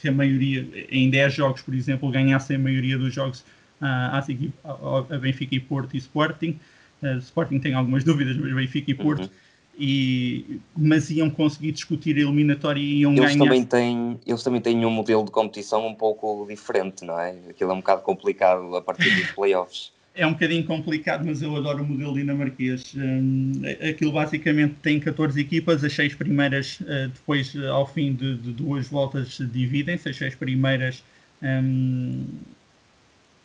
[0.00, 3.44] que a maioria, em 10 jogos, por exemplo, ganhassem a maioria dos jogos
[3.80, 6.58] a, a Benfica e Porto e Sporting.
[7.02, 9.30] Uh, Sporting tem algumas dúvidas, mas Benfica e Porto uhum
[9.78, 13.44] e, mas iam conseguir discutir a eliminatória e iam eles ganhar.
[13.44, 17.36] Também têm, eles também têm um modelo de competição um pouco diferente, não é?
[17.50, 19.92] Aquilo é um bocado complicado a partir dos playoffs.
[20.16, 22.94] É um bocadinho complicado, mas eu adoro o modelo dinamarquês.
[22.96, 23.52] Um,
[23.86, 28.52] aquilo basicamente tem 14 equipas, as seis primeiras, uh, depois, uh, ao fim de, de,
[28.52, 30.08] duas voltas, dividem-se.
[30.08, 31.04] As seis primeiras
[31.42, 32.26] um,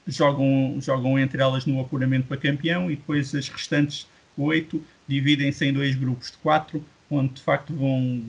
[0.07, 4.07] jogam, jogam entre elas no apuramento para campeão e depois as restantes
[4.37, 8.23] oito dividem-se em dois grupos de quatro, onde de facto vão,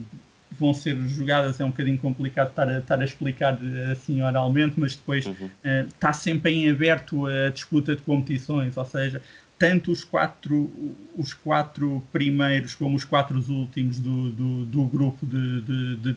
[0.59, 1.59] vão ser jogadas.
[1.59, 3.59] É um bocadinho complicado estar a, estar a explicar
[3.91, 5.33] assim oralmente, mas depois uhum.
[5.45, 9.21] uh, está sempre em aberto a disputa de competições, ou seja,
[9.57, 10.71] tanto os quatro,
[11.15, 16.15] os quatro primeiros como os quatro últimos do, do, do grupo de, de, de,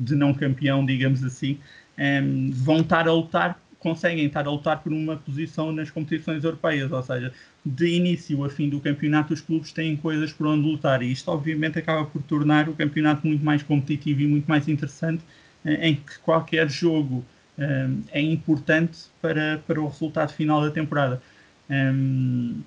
[0.00, 1.58] de, não campeão, digamos assim,
[1.96, 6.42] um, ehm, vão estar a lutar conseguem estar a lutar por uma posição nas competições
[6.42, 7.32] europeias, ou seja,
[7.64, 11.30] de início a fim do campeonato os clubes têm coisas por onde lutar e isto
[11.30, 15.22] obviamente acaba por tornar o campeonato muito mais competitivo e muito mais interessante
[15.64, 17.24] eh, em que qualquer jogo
[17.56, 21.22] um, eh, é importante para, para o resultado final da temporada.
[21.70, 22.62] Um,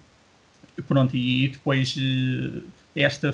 [0.87, 2.61] pronto, e depois eh,
[2.95, 3.33] esta,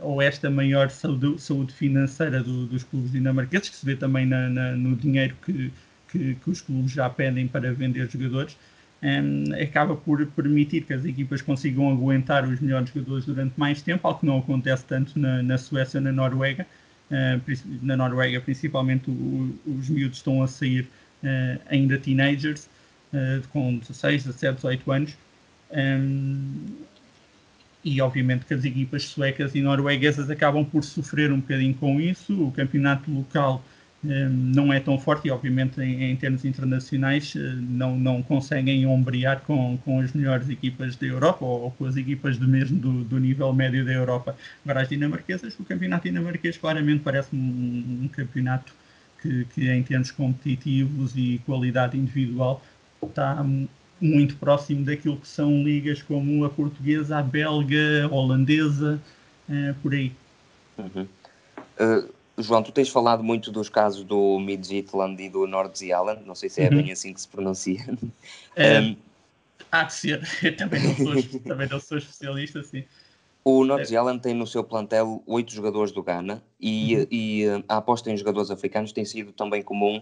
[0.00, 4.48] ou esta maior saúde, saúde financeira do, dos clubes dinamarqueses, que se vê também na,
[4.48, 5.70] na, no dinheiro que,
[6.10, 8.56] que, que, os clubes já pedem para vender jogadores,
[9.02, 14.06] um, acaba por permitir que as equipas consigam aguentar os melhores jogadores durante mais tempo,
[14.06, 16.66] algo que não acontece tanto na, na Suécia ou na Noruega.
[17.10, 17.40] Uh,
[17.82, 20.88] na Noruega, principalmente, o, os miúdos estão a sair
[21.22, 22.68] uh, ainda teenagers,
[23.12, 25.16] uh, com 16, 17, 18 anos.
[25.72, 26.66] Um,
[27.82, 32.42] e obviamente que as equipas suecas e norueguesas acabam por sofrer um bocadinho com isso.
[32.44, 33.64] O campeonato local
[34.02, 39.42] não é tão forte e, obviamente, em, em termos internacionais, uh, não, não conseguem ombrear
[39.42, 43.04] com, com as melhores equipas da Europa ou, ou com as equipas do mesmo do,
[43.04, 44.34] do, nível médio da Europa.
[44.64, 48.72] Agora, as dinamarquesas, o campeonato dinamarquês claramente parece um, um campeonato
[49.20, 52.64] que, que, em termos competitivos e qualidade individual,
[53.02, 53.44] está
[54.00, 58.98] muito próximo daquilo que são ligas como a portuguesa, a belga, a holandesa,
[59.46, 60.10] uh, por aí.
[60.78, 61.06] Uhum.
[61.78, 66.48] Uh, João, tu tens falado muito dos casos do Midgetland e do Nordsjælland, não sei
[66.48, 66.76] se é uhum.
[66.76, 67.84] bem assim que se pronuncia.
[68.56, 68.96] É, um,
[69.70, 72.84] há de ser, eu também não sou, também não sou especialista, sim.
[73.44, 77.06] O Nordsjælland tem no seu plantel oito jogadores do Ghana e, uhum.
[77.10, 79.98] e a aposta em jogadores africanos tem sido também comum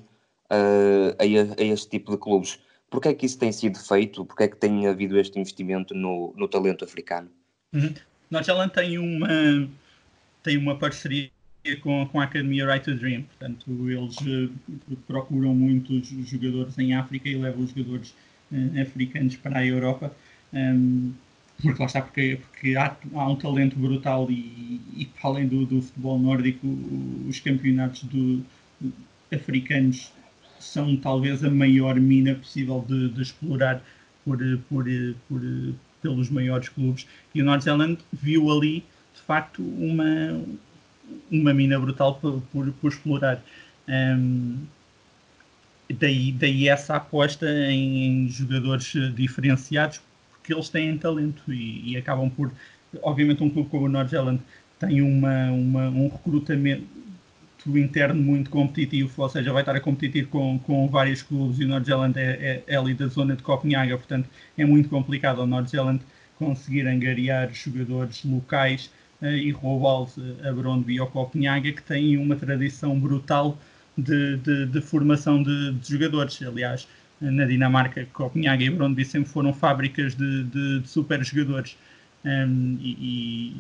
[0.51, 2.59] uh, a, a, este tipo de clubes.
[2.91, 4.25] Porquê é que isso tem sido feito?
[4.25, 7.31] Porquê é que tem havido este investimento no, no talento africano?
[7.73, 7.95] Uhum.
[8.31, 9.69] Nordsjælland tem uma,
[10.43, 11.31] tem uma parceria
[11.77, 13.23] com, com a Academia Right to Dream.
[13.23, 18.15] Portanto, eles uh, procuram muitos jogadores em África e levam os jogadores
[18.53, 20.13] uh, africanos para a Europa.
[20.53, 21.13] Um, ehm,
[21.61, 25.83] porque lá está, porque, porque há, há, um talento brutal e, e além do, do,
[25.83, 26.67] futebol nórdico,
[27.29, 28.45] os campeonatos do,
[29.33, 30.13] africanos
[30.59, 33.83] são talvez a maior mina possível de, de explorar
[34.25, 34.85] por, por,
[35.29, 35.41] por,
[36.03, 37.07] pelos maiores clubes.
[37.35, 40.41] E o North Zealand viu ali, de facto, uma,
[41.31, 43.43] uma mina brutal por, por, por explorar.
[43.89, 44.59] Um,
[45.99, 50.01] daí, daí essa aposta em, em, jogadores diferenciados,
[50.33, 52.53] porque eles têm talento e, e, acabam por.
[53.03, 54.41] Obviamente, um clube como o North Zealand
[54.79, 56.87] tem uma, uma, um recrutamento
[57.67, 61.69] interno muito competitivo, ou seja, vai estar a competir com, com vários clubes e o
[61.69, 65.47] North Zealand é, é, é ali da zona de Copenhaga, portanto é muito complicado ao
[65.47, 66.01] North Zealand
[66.37, 68.91] conseguir angariar jogadores locais
[69.23, 71.11] e roubá-los a Brondby e ao
[71.73, 73.59] que têm uma tradição brutal
[73.97, 76.41] de, de, de formação de, de, jogadores.
[76.41, 76.87] Aliás,
[77.21, 80.45] na Dinamarca, Copenhaga e Brondby sempre foram fábricas de,
[80.85, 81.77] super jogadores.
[82.25, 83.57] Um, e,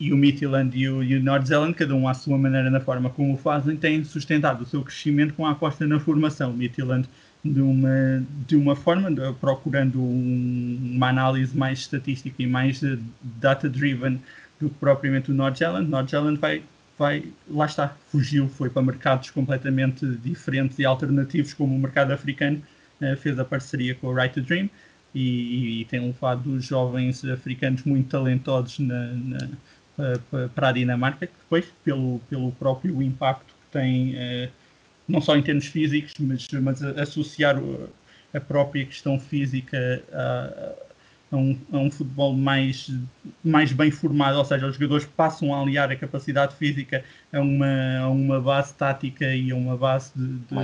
[0.00, 3.10] e, o Midtjylland e o, e o Nordsjælland, cada um à sua maneira, na forma
[3.10, 6.52] como o fazem, têm sustentado o seu crescimento com a aposta na formação.
[6.52, 7.06] O Midtjylland
[7.44, 12.80] de uma, de uma forma, de, procurando um, uma análise mais estatística e mais
[13.20, 14.20] data-driven
[14.60, 15.88] do que propriamente o Nordjylland.
[15.88, 16.62] Nordjylland vai,
[16.98, 22.62] vai, lá está, fugiu, foi para mercados completamente diferentes e alternativos, como o mercado africano,
[23.00, 24.68] uh, fez a parceria com o Right to Dream
[25.14, 29.38] e, e, tem levado jovens africanos muito talentosos na, na,
[30.54, 34.50] para, a Dinamarca, que depois, pelo, pelo próprio impacto que tem, uh,
[35.08, 37.56] não só em termos físicos, mas, mas associar
[38.32, 40.89] a própria questão física a
[41.36, 42.90] um, a um futebol mais,
[43.44, 47.98] mais bem formado, ou seja, os jogadores passam a aliar a capacidade física a uma,
[48.00, 50.54] a uma base tática e a uma base de, de,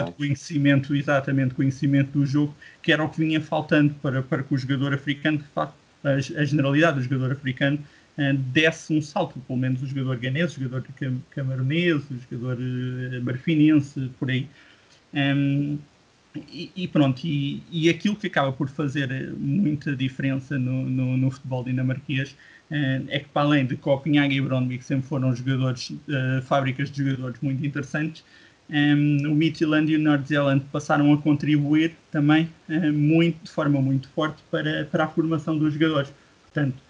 [0.00, 0.02] é?
[0.04, 4.52] de conhecimento, exatamente, conhecimento do jogo, que era o que vinha faltando para, para que
[4.52, 7.78] o jogador africano, de facto, a, a generalidade do jogador africano
[8.18, 10.84] uh, desse um salto, pelo menos o jogador ganês, o jogador
[11.30, 14.48] camaronês, o jogador uh, marfinense, por aí.
[15.14, 15.78] Um,
[16.36, 21.30] e, pronto, e, e, aquilo que acaba por fazer eh, muita diferença no, no, no
[21.30, 22.32] futebol dinamarquês
[22.72, 26.90] uh, é que, para além de Copenhague e Brøndby, que sempre foram jogadores, uh, fábricas
[26.90, 28.24] de jogadores muito interessantes,
[28.66, 32.48] o Midtjylland e o Nordsjælland passaram a contribuir também
[32.94, 36.10] muito, de forma muito forte para, para a formação dos jogadores.
[36.44, 36.82] Portanto,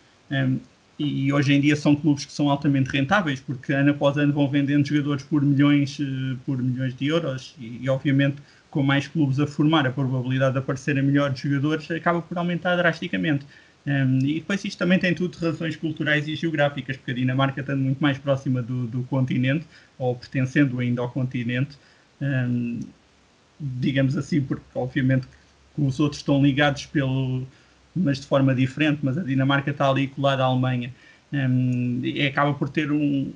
[0.97, 4.49] e hoje em dia são clubes que são altamente rentáveis, porque ano após ano vão
[4.49, 5.99] vendendo jogadores por milhões,
[6.47, 8.37] por milhões de euros, e, e obviamente
[8.75, 13.47] com mais clubes a formar, a probabilidade de aparecerem melhores jogadores acaba por aumentar drasticamente.
[13.87, 17.81] Um, e depois isto também tem tudo razões culturais e geográficas, porque a Dinamarca estando
[17.81, 19.65] muito mais próxima do, do continente,
[19.97, 21.79] ou pertencendo ainda ao continente,
[22.21, 22.81] um,
[23.61, 25.29] digamos assim, porque obviamente
[25.79, 27.47] os outros estão ligados pelo,
[27.95, 30.93] mas de forma diferente, mas a Dinamarca está ali colada à Alemanha.
[31.33, 33.33] Um, e acaba por ter um,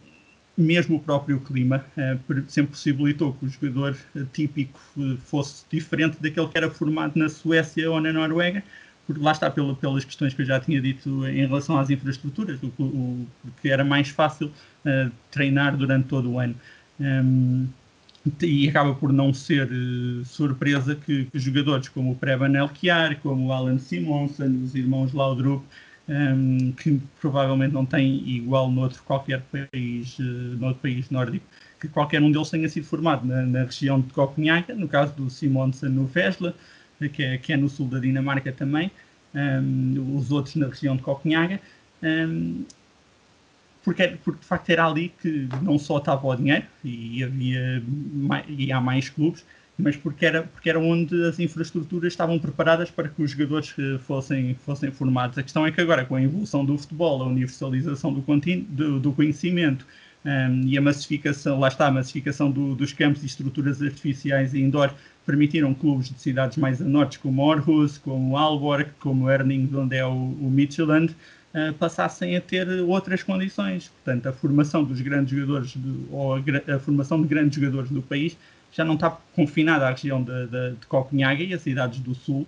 [0.59, 6.21] mesmo o próprio clima uh, sempre possibilitou que o jogador uh, típico uh, fosse diferente
[6.21, 8.65] daquele que era formado na Suécia ou na Noruega,
[9.07, 13.27] porque lá está pelas questões que eu já tinha dito em relação às infraestruturas, o,
[13.43, 14.53] porque era mais fácil
[15.31, 16.55] treinar durante todo o ano.
[17.01, 17.67] Um,
[18.43, 19.71] e acaba por não ser
[20.27, 25.65] surpresa que, que, jogadores como o Preben Elkiar, como o Alan Simonsen, os irmãos Laudrup,
[26.09, 30.23] um, que provavelmente não tem igual noutro qualquer país, uh,
[30.59, 31.45] noutro país nórdico,
[31.81, 35.31] que qualquer um deles tenha sido formado na, na região de Copenhaga, no caso do
[35.31, 36.55] Simonsen no Vesla,
[37.13, 38.91] que é, que é no sul da Dinamarca também,
[39.35, 41.61] um, os outros na região de Copenhaga,
[42.03, 42.65] um,
[43.85, 47.83] porque, porque de facto era ali que não só estava o dinheiro e havia
[48.49, 49.45] e há mais clubes,
[49.79, 53.99] mas porque era, porque era onde as infraestruturas estavam preparadas para que os jogadores eh,
[53.99, 55.39] fossem, fossem formados.
[55.39, 58.25] A questão é que agora, com a evolução do futebol, a universalização do,
[58.71, 59.87] do, do conhecimento
[60.25, 64.61] um, e a massificação, lá está, a massificação do, dos campos e estruturas artificiais e
[64.61, 64.93] indoor,
[65.25, 70.05] permitiram clubes de cidades mais a norte, como Aarhus, como Aalborg, como Erning, onde é
[70.05, 71.15] o, o Midtjylland,
[71.55, 73.89] uh, passassem a ter outras condições.
[73.89, 75.77] Portanto, a formação dos grandes jogadores,
[76.11, 76.39] ou a,
[76.75, 78.37] a, formação de grandes jogadores do país,
[78.73, 82.47] já não está confinada à região de, de, de Copenhague e às cidades do sul,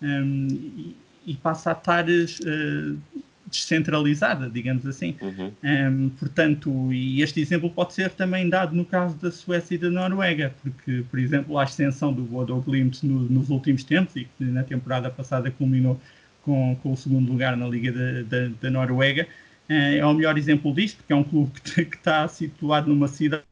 [0.00, 2.98] um, e, e, passa a estar uh,
[3.46, 5.16] descentralizada, digamos assim.
[5.20, 5.52] Uhum.
[5.62, 9.90] Um, portanto, e este exemplo pode ser também dado no caso da Suécia e da
[9.90, 14.44] Noruega, porque, por exemplo, a ascensão do Bodo Glimt no, nos últimos tempos, e que
[14.44, 16.00] na temporada passada culminou
[16.42, 19.28] com, com o segundo lugar na Liga da, da, da Noruega,
[19.68, 23.44] uh, é o melhor exemplo disto, porque é um clube que está situado numa cidade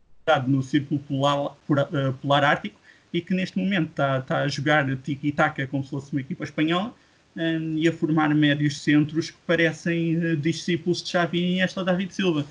[0.46, 1.56] no Círculo Polar,
[1.92, 2.78] eh, Polar Ártico
[3.12, 6.94] e que neste momento está, está a jogar tiki-taka como se fosse uma equipa espanhola
[7.36, 11.84] um, ehm, e a formar médios centros que parecem uh, discípulos de Xavi e esta
[11.84, 12.46] David Silva.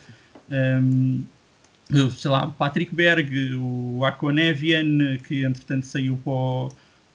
[0.50, 1.24] Um,
[1.92, 6.70] ehm, sei lá, Patrick Berg, o Akonevian, que entretanto saiu para o,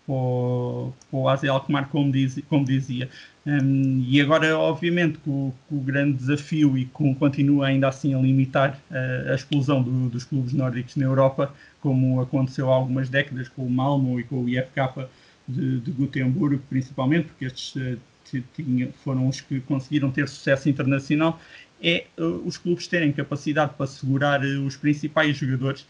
[0.06, 3.08] para o, para o AZ Alkmaar, como, diz, como dizia.
[3.46, 8.18] Um, e agora, obviamente, com, com, o grande desafio e com, continua ainda assim a
[8.18, 13.48] limitar uh, a explosão do, dos clubes nórdicos na Europa, como aconteceu há algumas décadas
[13.48, 15.06] com o Malmo e com o IFK
[15.46, 17.98] de, de principalmente, porque estes uh,
[19.02, 21.38] foram os que conseguiram ter sucesso internacional,
[21.82, 25.86] é uh, os clubes terem capacidade para segurar os principais jogadores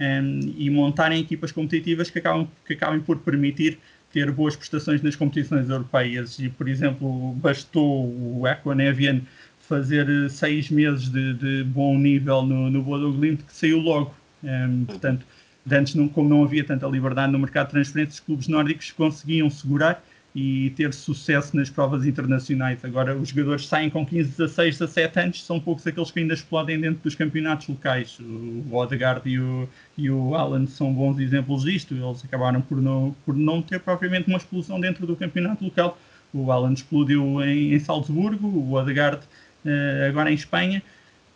[0.00, 3.78] um, e montarem equipas competitivas que acabam, que acabem por permitir
[4.12, 6.38] ter boas prestações nas competições europeias.
[6.38, 9.20] E, por exemplo, bastou o Equanevian
[9.60, 14.14] fazer eh, seis meses de, de bom nível no, no Bodo Glimt que saiu logo.
[14.42, 15.26] Um, portanto,
[15.70, 19.50] antes, não, como não havia tanta liberdade no mercado de transferências, os clubes nórdicos conseguiam
[19.50, 20.02] segurar
[20.40, 22.84] e ter sucesso nas provas internacionais.
[22.84, 26.80] Agora, os jogadores saem com 15, 16, 17 anos, são poucos aqueles que ainda explodem
[26.80, 28.20] dentro dos campeonatos locais.
[28.20, 31.92] O Odegaard e o, e o Alan são bons exemplos disto.
[31.92, 35.98] Eles acabaram por não, por não ter propriamente uma explosão dentro do campeonato local.
[36.32, 39.20] O Alan explodiu em, em Salzburgo, o Odegaard
[39.64, 40.80] uh, agora em Espanha.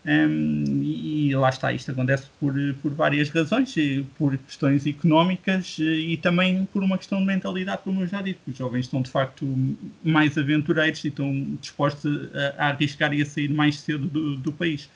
[0.05, 3.73] Um, e lá está, isto acontece por, por várias razões,
[4.19, 8.41] por questões económicas e também por uma questão de mentalidade, como eu já disse.
[8.49, 9.47] Os jovens estão de facto
[10.03, 14.53] mais aventureiros e estão dispostos a, a arriscar e a sair mais cedo do, do
[14.53, 14.91] país.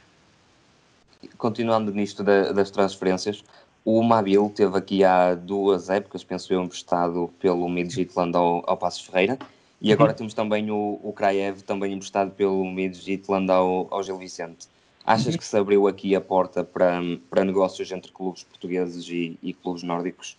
[1.38, 3.45] Continuando nisto da, das transferências,
[3.85, 9.03] o Mabil teve aqui há duas épocas, penso eu, emprestado pelo Midtjylland ao, ao Passos
[9.03, 9.38] Ferreira.
[9.81, 10.16] E agora uhum.
[10.16, 14.66] temos também o, o Kraev, também emprestado pelo Midtjylland ao, ao Gil Vicente.
[15.07, 15.38] Achas uhum.
[15.38, 19.85] que se abriu aqui a porta para, para negócios entre clubes portugueses e, e clubes
[19.85, 20.37] nórdicos?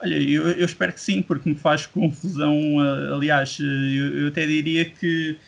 [0.00, 2.58] Olha, eu, eu, espero que sim, porque me faz confusão.
[3.14, 5.38] Aliás, eu, eu, até diria que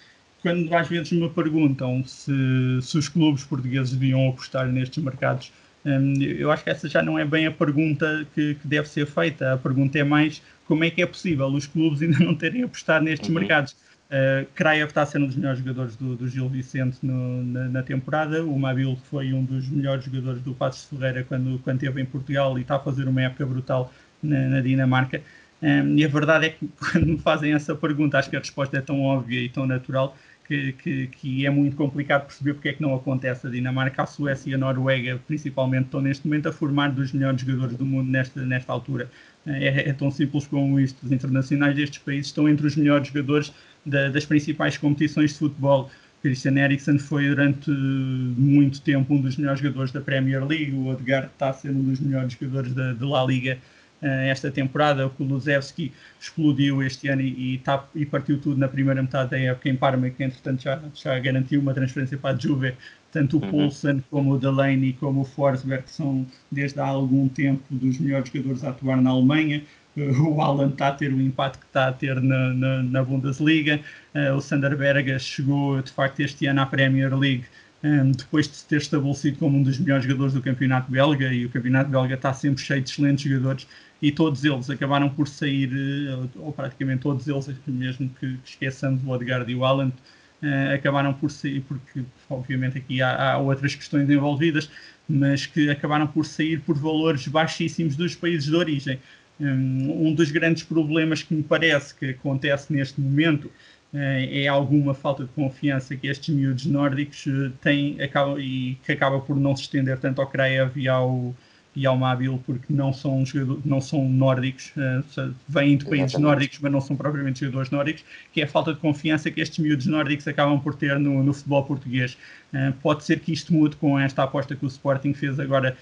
[0.41, 2.33] quando às vezes me perguntam se,
[2.81, 5.53] se os clubes portugueses deviam apostar nestes mercados,
[5.85, 9.07] hum, eu acho que essa já não é bem a pergunta que, que, deve ser
[9.07, 9.55] feita.
[9.55, 13.05] A pergunta é mais como é que é possível os clubes ainda não terem apostado
[13.05, 13.35] nestes uhum.
[13.35, 13.75] mercados.
[14.07, 17.83] Uh, Kraev está ser um dos melhores jogadores do, do Gil Vicente no, na, na,
[17.83, 18.45] temporada.
[18.45, 22.57] O Mabil foi um dos melhores jogadores do Passos Ferreira quando, quando esteve em Portugal
[22.57, 23.93] e está a fazer uma época brutal
[24.23, 25.21] na, na Dinamarca.
[25.61, 28.39] Um, ehm, e a verdade é que quando me fazem essa pergunta, acho que a
[28.39, 30.17] resposta é tão óbvia e tão natural
[30.47, 33.47] que, que, que, é muito complicado perceber porque é que não acontece.
[33.47, 37.41] A Dinamarca, a Suécia e a Noruega, principalmente, estão neste momento a formar dos melhores
[37.41, 39.11] jogadores do mundo nesta, nesta altura.
[39.45, 41.05] É, é tão simples como isto.
[41.05, 43.53] Os internacionais destes países estão entre os melhores jogadores
[43.87, 45.91] da, das principais competições de futebol.
[46.23, 51.29] Christian Eriksen foi durante muito tempo um dos melhores jogadores da Premier League, o Odegaard
[51.29, 53.59] está a ser um dos melhores jogadores da, da La Liga
[54.03, 58.67] uh, esta temporada, o Kulusevski explodiu este ano e, e, tá, e, partiu tudo na
[58.67, 62.39] primeira metade da época em Parma, que entretanto já, já garantiu uma transferência para a
[62.39, 62.75] Juve,
[63.13, 63.51] tanto o uhum.
[63.51, 68.65] Poulsen como o Delaney como o Forsberg são desde há algum tempo dos melhores jogadores
[68.65, 69.63] a atuar na Alemanha,
[70.29, 73.81] o Alan está a ter o impacto que está a ter na, na, na Bundesliga.
[74.15, 77.45] Uh, o Sander Berga chegou de facto este ano à Premier League
[77.83, 81.47] ehm, depois de se ter estabelecido como um dos melhores jogadores do campeonato belga e
[81.47, 83.67] o campeonato belga está sempre cheio de excelentes jogadores
[84.03, 89.09] e todos eles acabaram por sair, eh, ou praticamente todos eles, mesmo que esqueçamos o
[89.09, 94.09] Odegaard e o Alan, uh, acabaram por sair, porque obviamente aqui há, há outras questões
[94.11, 94.71] envolvidas,
[95.09, 98.99] mas que acabaram por sair por valores baixíssimos dos países de origem.
[99.39, 103.51] Um, um dos grandes problemas que me parece que acontece neste momento
[103.99, 107.25] é alguma falta de confiança que estes miúdos nórdicos
[107.61, 111.35] têm acaba, e que acaba por não se estender tanto ao Kraev e ao,
[111.77, 116.23] e ao Mabil porque não são, jogadores, não são nórdicos, uh, vêm de países Exatamente.
[116.23, 119.59] nórdicos, mas não são propriamente jogadores nórdicos, que é a falta de confiança que estes
[119.59, 122.17] miúdos nórdicos acabam por ter no, no futebol português.
[122.53, 125.77] Uh, pode ser que isto mude com esta aposta que o Sporting fez agora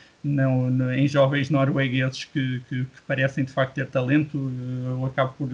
[0.97, 4.37] em jovens noruegueses que, que, que, parecem de facto ter talento.
[4.37, 5.49] Uh, eu acabo por,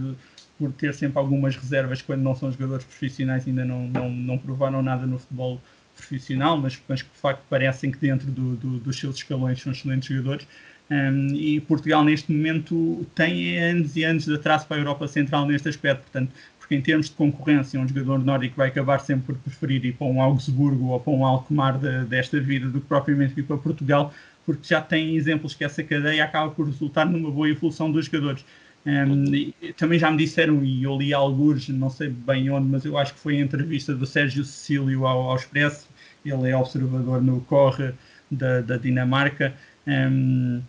[0.58, 4.82] por ter sempre algumas reservas quando não são jogadores profissionais, ainda não, não, não provaram
[4.82, 5.60] nada no futebol
[6.00, 9.72] profissional, mas, mas que de facto parecem que dentro do, do, dos seus escalões são
[9.72, 10.46] excelentes jogadores.
[10.90, 15.46] Um, e Portugal neste momento tem anos e anos de atraso para a Europa Central
[15.46, 19.36] neste aspecto, portanto, porque em termos de concorrência, um jogador nórdico vai acabar sempre por
[19.36, 23.38] preferir ir para um Augsburgo ou para um Alkmaar de, desta vida do que propriamente
[23.38, 24.12] ir para Portugal,
[24.44, 28.44] porque já tem exemplos que essa cadeia acaba por resultar numa boa evolução dos jogadores.
[28.86, 32.96] Um, também já me disseram, e eu li alguns, não sei bem onde, mas eu
[32.96, 35.88] acho que foi a entrevista do Sérgio Cecílio ao, ao Expresso,
[36.24, 37.92] ele é observador no Corre
[38.30, 39.54] da, da Dinamarca.
[39.86, 40.62] Um,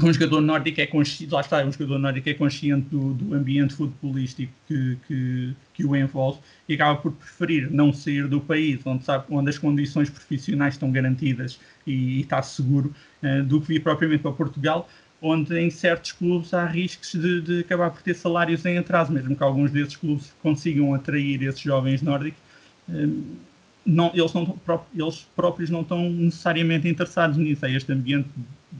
[0.00, 3.74] um jogador nórdico é consciente, lá está, um jogador nórdico é consciente do, do ambiente
[3.74, 9.04] futebolístico que, que, que, o envolve e acaba por preferir não sair do país onde,
[9.04, 13.82] sabe, onde as condições profissionais estão garantidas e, e está seguro uh, do que vir
[13.82, 14.88] propriamente para Portugal,
[15.22, 19.36] onde em certos clubes há riscos de, de, acabar por ter salários em atraso, mesmo
[19.36, 22.40] que alguns desses clubes consigam atrair esses jovens nórdicos.
[22.88, 23.36] Um,
[23.86, 24.58] não, eles, não,
[24.94, 27.64] eles próprios não estão necessariamente interessados nisso.
[27.64, 28.28] É este ambiente,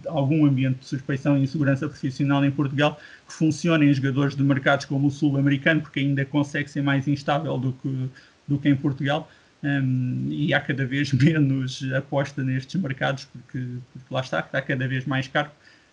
[0.07, 4.85] algum ambiente de suspeição e insegurança profissional em Portugal que funciona em jogadores de mercados
[4.87, 8.09] como o sul-americano, porque ainda consegue ser mais instável do que,
[8.49, 9.31] do que em Portugal.
[9.63, 14.89] Um, e há cada vez menos aposta nestes mercados, porque, porque lá está, está cada
[14.89, 15.51] vez mais caro.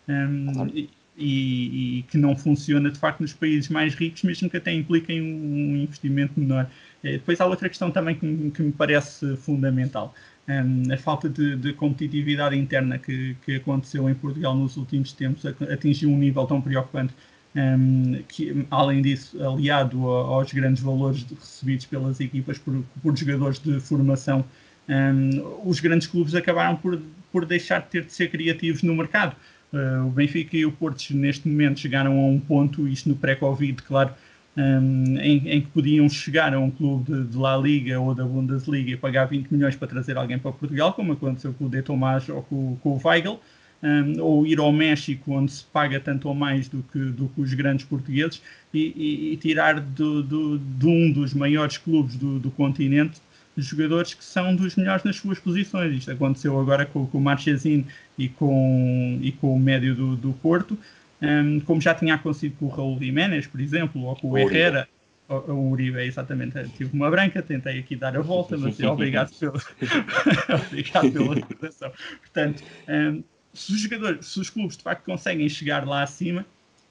[0.09, 0.89] Um,
[1.21, 5.21] e, e, que não funciona de facto nos países mais ricos, mesmo que até impliquem
[5.21, 6.69] um investimento menor.
[7.03, 10.13] Eh, depois há outra questão também que, que me parece fundamental.
[10.47, 15.45] Um, a falta de, de, competitividade interna que, que, aconteceu em Portugal nos últimos tempos
[15.45, 17.13] atingiu um nível tão preocupante
[17.55, 23.79] um, que, além disso, aliado aos grandes valores recebidos pelas equipas por, por jogadores de
[23.79, 24.43] formação,
[24.87, 26.99] um, os grandes clubes acabaram por,
[27.31, 29.35] por deixar de ter de ser criativos no mercado.
[29.71, 33.81] Uh, o Benfica e o Porto, neste momento, chegaram a um ponto, isto no pré-Covid,
[33.83, 34.11] claro,
[34.57, 38.25] um, em, em, que podiam chegar a um clube de, de, La Liga ou da
[38.25, 41.81] Bundesliga e pagar 20 milhões para trazer alguém para Portugal, como aconteceu com o De
[41.81, 43.39] Tomás ou com, com o Weigl,
[43.81, 47.41] um, ou ir ao México, onde se paga tanto ou mais do que, do que
[47.41, 48.41] os grandes portugueses,
[48.73, 53.21] e, e, e tirar do, do, de um dos maiores clubes do, do continente
[53.57, 55.97] jogadores que são dos melhores nas suas posições.
[55.97, 57.85] Isto aconteceu agora com, com o Marchesin
[58.17, 60.77] e com, e com o médio do, do Porto
[61.21, 64.87] um, como já tinha acontecido com o Raul Jiménez, por exemplo, ou com o, Herrera.
[65.27, 66.57] O, o Uribe, exatamente.
[66.69, 69.53] Tive uma branca, tentei aqui dar a volta, mas obrigado, pelo,
[70.67, 71.91] obrigado pela recordação.
[72.19, 73.23] Portanto, um,
[73.53, 76.45] se os jogadores, se os clubes de facto conseguem chegar lá acima,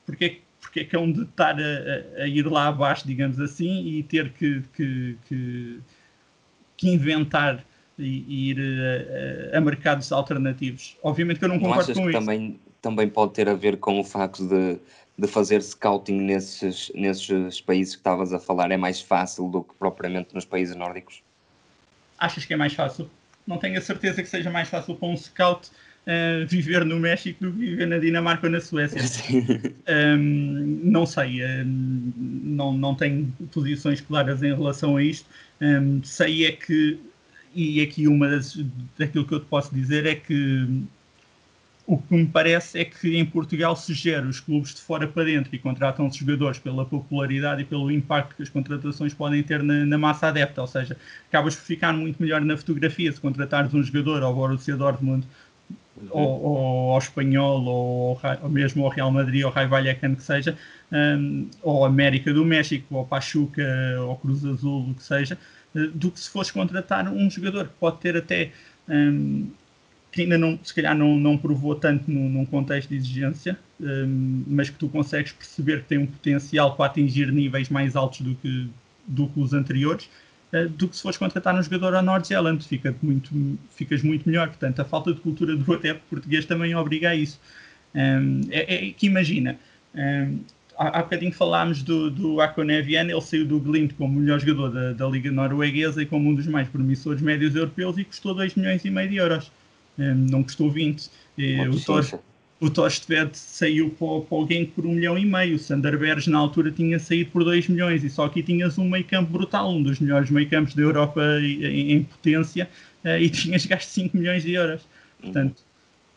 [0.04, 3.86] porque, porque é que é um de estar a, a, ir lá abaixo, digamos assim,
[3.86, 5.80] e ter que, que, que,
[6.79, 7.62] que inventar
[7.99, 8.59] e, e ir
[9.53, 10.97] a, a, mercados alternativos?
[11.03, 12.18] Obviamente que eu não concordo com isso.
[12.18, 14.79] Também também pode ter a ver com o facto de,
[15.18, 18.70] de fazer scouting nesses, nesses países que estavas a falar?
[18.70, 21.22] É mais fácil do que propriamente nos países nórdicos?
[22.18, 23.11] Achas que é mais fácil?
[23.47, 25.70] Não tenho a certeza que seja mais fácil para um scout
[26.09, 29.00] uh, viver no México do que viver na Dinamarca ou na Suécia.
[29.88, 32.12] Um, não sei, um,
[32.44, 35.26] não, não tenho posições claras em relação a isto.
[35.61, 37.00] Um, sei é que,
[37.54, 38.59] e aqui uma das,
[38.98, 40.68] daquilo que eu te posso dizer é que
[41.88, 45.24] o que me parece é que em Portugal se gera os clubes de fora para
[45.24, 49.86] dentro e contratam-se jogadores pela popularidade e pelo impacto que as contratações podem ter na,
[49.86, 50.98] na, massa adepta, ou seja,
[51.30, 55.26] acabas por ficar muito melhor na fotografia se contratares um jogador ao Borussia Dortmund.
[56.11, 60.22] Ou, ou, ao Espanhol ou, ou, mesmo ao Real Madrid ou ao Raio Vallecano que
[60.22, 60.57] seja,
[60.92, 63.62] um, ou América do México ou Pachuca
[64.01, 65.38] ou Cruz Azul, o que seja,
[65.74, 68.53] eh, do que se fosse contratar um jogador que pode ter até
[68.88, 69.49] um,
[70.11, 74.44] que ainda não, se calhar não, não provou tanto num, num contexto de exigência, um,
[74.46, 78.34] mas que tu consegues perceber que tem um potencial para atingir níveis mais altos do
[78.34, 78.68] que,
[79.07, 80.09] do que os anteriores,
[80.76, 83.30] do que se fores contratar um jogador a Nord Zealand, fica muito,
[83.70, 84.49] ficas muito melhor.
[84.49, 87.40] Portanto, a falta de cultura do adepto português também obriga a isso.
[87.94, 89.59] Um, é, é, que imagina,
[89.94, 90.40] um,
[90.78, 95.07] há, há bocadinho falámos do, do ele saiu do Glint como melhor jogador da, da
[95.07, 98.90] Liga Norueguesa e como um dos mais promissores médios europeus e custou 2 milhões e
[98.90, 99.51] meio de euros
[99.99, 101.11] não custou 20.
[101.68, 102.20] o, Tor,
[102.61, 106.38] o Tostved saiu para, para o Genk por um milhão e meio, o Sanderberg na
[106.38, 109.82] altura tinha saído por 2 milhões e só aqui tinhas um meio campo brutal, um
[109.82, 112.68] dos melhores meio campos da Europa em, em potência
[113.04, 114.82] uh, e tinhas gasto 5 milhões de euros.
[115.20, 115.62] Portanto,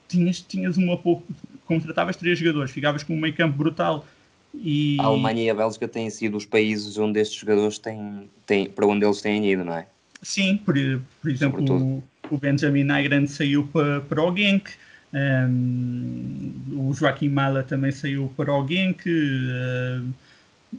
[0.07, 1.23] tinhas, tinhas uma pouco,
[1.65, 4.05] contratavas três jogadores, ficavas com um meio campo brutal.
[4.53, 4.97] E...
[4.99, 8.85] A Alemanha e a Bélgica têm sido os países onde estes jogadores têm, têm para
[8.85, 9.87] onde eles têm ido, não é?
[10.21, 10.75] Sim, por,
[11.21, 14.69] por exemplo, o, o, Benjamin Nagrand saiu para, para o Genk,
[15.13, 20.07] um, o Joaquim Mala também saiu para o Genk, uh,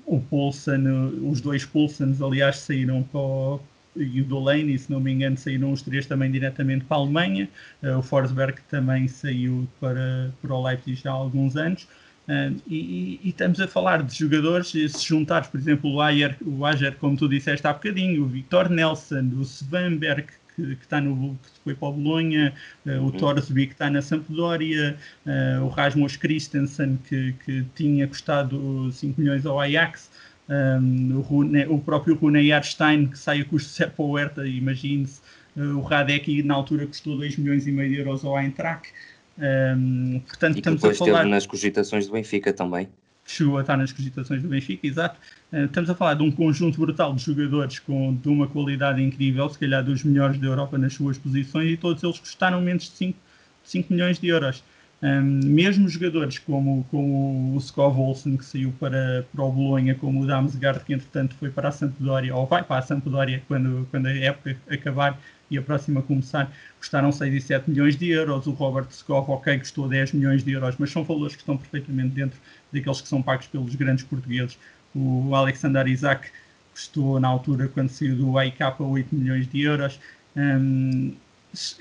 [0.07, 0.87] o Poulsen,
[1.23, 3.61] os dois Poulsens, aliás, saíram para o,
[3.95, 7.49] e o Delaney, se não me engano, saíram os três também diretamente para a Alemanha.
[7.83, 11.87] Uh, o Forsberg também saiu para, para o Leipzig há alguns anos.
[12.27, 16.65] Uh, e, e, estamos a falar de jogadores, se juntares, por exemplo, o Ayer, o
[16.65, 20.27] Ayer, como tu disseste há bocadinho, o Victor Nelson, o Svanberg,
[20.57, 22.55] que, que, está no, que foi para o Bolonha,
[22.87, 23.13] uh, o.
[23.13, 24.97] Torsby que está na Sampdoria,
[25.27, 30.11] uh, o Rasmus Christensen que, que tinha custado 5 milhões ao Ajax,
[30.49, 35.21] um, o, Rune, o, próprio Rune Jarstein que sai a custo de Sepp Huerta, imagine-se,
[35.57, 38.93] uh, o Radek na altura custou 2 milhões e meio de euros ao Eintracht.
[39.39, 42.89] Um, portanto, e que estamos a falar nas cogitações do Benfica também
[43.27, 45.19] chegou a estar nas cogitações do Benfica, exato.
[45.53, 49.47] Uh, estamos a falar de um conjunto brutal de jogadores com, de uma qualidade incrível,
[49.51, 52.91] se calhar dos melhores da Europa nas suas posições, e todos eles custaram menos de
[52.93, 53.19] 5,
[53.63, 54.65] 5 milhões de euros.
[55.03, 60.23] Um, mesmo jogadores como, como o Skov Olsen, que saiu para, para o Bolonha, como
[60.23, 64.07] o Damsgaard, que entretanto foi para a Sampdoria, ou vai para a Sampdoria quando, quando
[64.07, 68.47] a época acabar e a próxima começar, custaram 6 e 7 milhões de euros.
[68.47, 72.15] O Robert Skov, ok, custou 10 milhões de euros, mas são valores que estão perfeitamente
[72.15, 72.39] dentro
[72.73, 74.57] daqueles que são pagos pelos grandes portugueses.
[74.95, 76.29] O Alexander Isaac
[76.73, 79.99] custou na altura, quando saiu do AIK, 8 milhões de euros.
[80.37, 81.15] Um,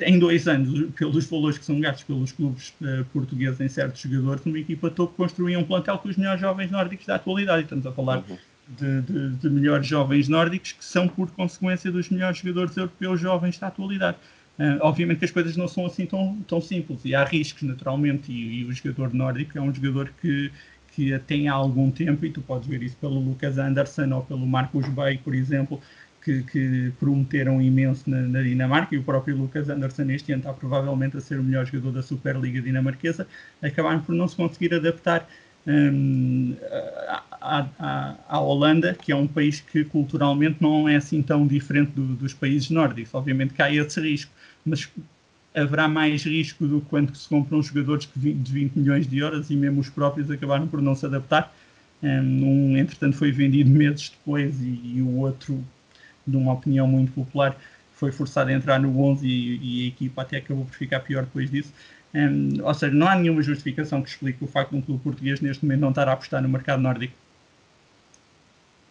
[0.01, 4.45] em dois anos, pelos valores que são gastos pelos clubes uh, portugueses em certos jogadores,
[4.45, 7.63] uma equipa topo construía um plantel com os melhores jovens nórdicos da atualidade.
[7.63, 8.37] Estamos a falar uhum.
[8.67, 13.57] de, de, de, melhores jovens nórdicos que são, por consequência, dos melhores jogadores europeus jovens
[13.57, 14.17] da atualidade.
[14.59, 18.29] Uh, obviamente que as coisas não são assim tão, tão simples e há riscos, naturalmente.
[18.29, 20.51] E, e o jogador nórdico é um jogador que,
[21.01, 24.45] que tem há algum tempo, e tu podes ver isso pelo Lucas Anderson ou pelo
[24.45, 25.81] Marcos Bay, por exemplo,
[26.23, 30.53] que, que prometeram imenso na, na, Dinamarca, e o próprio Lucas Anderson este ano está
[30.53, 33.27] provavelmente a ser o melhor jogador da Superliga dinamarquesa,
[33.63, 35.27] acabaram por não se conseguir adaptar
[37.41, 41.91] à, à, à, Holanda, que é um país que culturalmente não é assim tão diferente
[41.93, 43.13] do, dos países nórdicos.
[43.15, 44.31] Obviamente que há esse risco,
[44.63, 44.87] mas
[45.53, 49.55] haverá mais risco do que quando se compram jogadores de 20 milhões de euros e
[49.55, 51.53] mesmo os próprios acabaram por não se adaptar.
[52.01, 55.63] Um, entretanto, foi vendido meses depois e, e, o outro,
[56.25, 57.55] de uma opinião muito popular,
[57.93, 61.23] foi forçado a entrar no 11 e, e a equipa até acabou por ficar pior
[61.23, 61.71] depois disso.
[62.13, 65.39] Um, ou seja, não há nenhuma justificação que explique o facto de um clube português
[65.39, 67.13] neste momento não estar a apostar no mercado nórdico.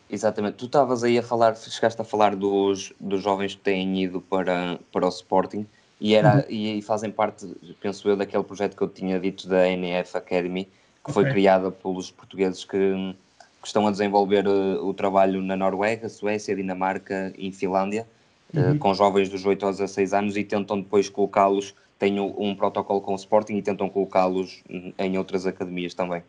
[0.09, 0.57] Exatamente.
[0.57, 4.79] Tu estavas aí a falar, chegaste a falar dos, dos jovens que têm ido para,
[4.93, 5.67] para o Sporting
[6.01, 6.45] e, era, uhum.
[6.49, 7.47] e fazem parte,
[7.81, 10.67] penso eu, daquele projeto que eu tinha dito da NF Academy,
[11.05, 13.15] que foi criada pelos portugueses que,
[13.61, 18.07] que, estão a desenvolver uh, o trabalho na Noruega, Suécia, Dinamarca e Finlândia,
[18.55, 18.73] eh, uhum.
[18.73, 23.03] uh, com jovens dos 8 aos 16 anos e tentam depois colocá-los, têm um protocolo
[23.03, 24.63] com o Sporting e tentam colocá-los
[24.99, 26.23] em outras academias também.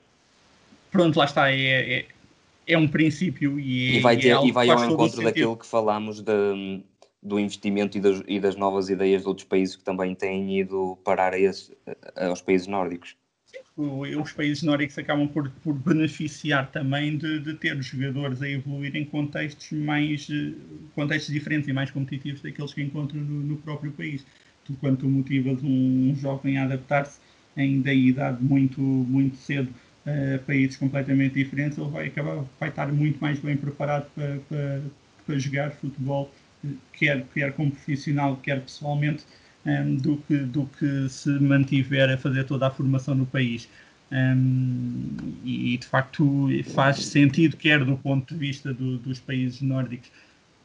[0.92, 2.06] Pronto, lá está, é, é,
[2.68, 6.22] é um princípio e, e vai, ter, é e vai ao encontro daquilo que falámos
[6.22, 6.82] de
[7.22, 10.98] do investimento e das, e das, novas ideias de outros países que também têm ido
[11.04, 11.72] parar a esse,
[12.16, 13.16] a, aos países nórdicos.
[13.76, 18.96] Sim, os países nórdicos acabam por, por beneficiar também de, de, ter jogadores a evoluir
[18.96, 20.54] em contextos mais eh,
[20.96, 24.26] contextos diferentes e mais competitivos daqueles que encontram no, no próprio país.
[24.66, 27.20] Tu, quando tu motivas um, jovem a adaptar-se
[27.58, 29.70] em da idade muito, muito cedo
[30.06, 34.82] a países completamente diferentes, ele vai acabar vai estar muito mais bem preparado para, para,
[35.26, 36.32] para jogar futebol
[36.94, 39.24] quer, quer como profissional, quer pessoalmente,
[39.66, 43.70] um, do, que, do que se mantiver a fazer toda a formação no país.
[44.12, 50.12] Um, e de facto faz sentido, quer do ponto de vista do, dos países nórdicos,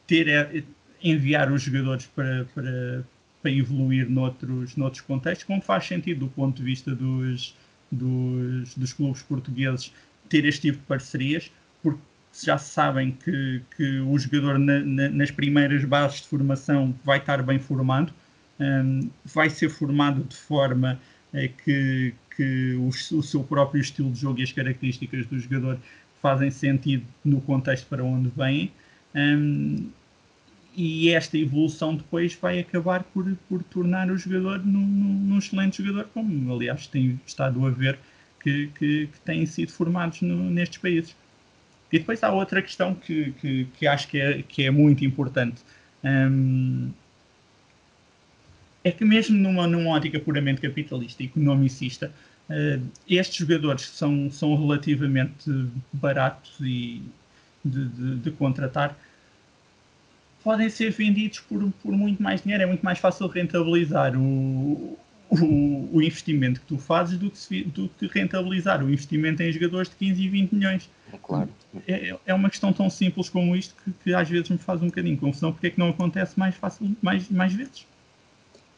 [0.07, 0.65] ter é,
[1.03, 3.05] enviar os jogadores para, para,
[3.41, 7.57] para evoluir noutros, noutros contextos, como faz sentido do ponto de vista dos,
[7.91, 9.93] dos, dos clubes portugueses
[10.29, 12.01] ter este tipo de parcerias, porque
[12.45, 17.43] já sabem que, que o jogador na, na, nas primeiras bases de formação vai estar
[17.43, 18.13] bem formado,
[18.59, 20.99] um, vai ser formado de forma
[21.33, 25.79] é, que, que o, o, seu próprio estilo de jogo e as características do jogador
[26.21, 28.73] fazem sentido no contexto para onde vêm.
[29.15, 29.89] Um,
[30.75, 36.11] e esta evolução depois vai acabar por, por tornar o jogador num, num excelente jogador,
[36.13, 37.99] como aliás tem estado a ver
[38.43, 41.17] que, que, que têm sido formados no, nestes países.
[41.93, 45.63] E depois há outra questão que, que, que acho que é, que é muito importante.
[46.03, 46.91] Um,
[48.83, 52.13] é que mesmo numa, numa ótica puramente capitalista e economicista,
[52.51, 55.51] uh, estes jogadores são, são relativamente
[55.93, 57.03] baratos e
[57.65, 58.97] de, de, de contratar
[60.47, 62.63] podem ser vendidos por, por muito mais dinheiro.
[62.63, 64.97] É muito mais fácil rentabilizar o,
[65.29, 69.91] o, o investimento que tu fazes do que, do que rentabilizar o investimento em jogadores
[69.91, 70.89] de 15 e 20 milhões.
[71.17, 71.49] É claro.
[71.89, 74.87] É, é uma questão tão simples como isto que, que, às vezes me faz um
[74.87, 77.87] bocadinho confusão porque é que não acontece mais fácil, mais, mais vezes.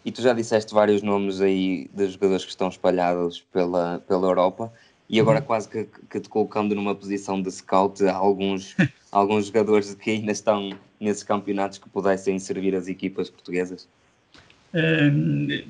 [0.04, 4.72] E tu já disseste vários nomes aí de jogadores que estão espalhados pela, pela Europa
[5.08, 5.46] e agora uhum.
[5.46, 8.76] quase que, que te colocando numa posição de scout alguns,
[9.10, 10.70] alguns jogadores que ainda estão
[11.00, 13.88] nesses campeonatos que pudessem servir as equipas portuguesas?
[14.72, 15.64] Um,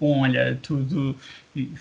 [0.00, 1.16] bom, olha, tudo.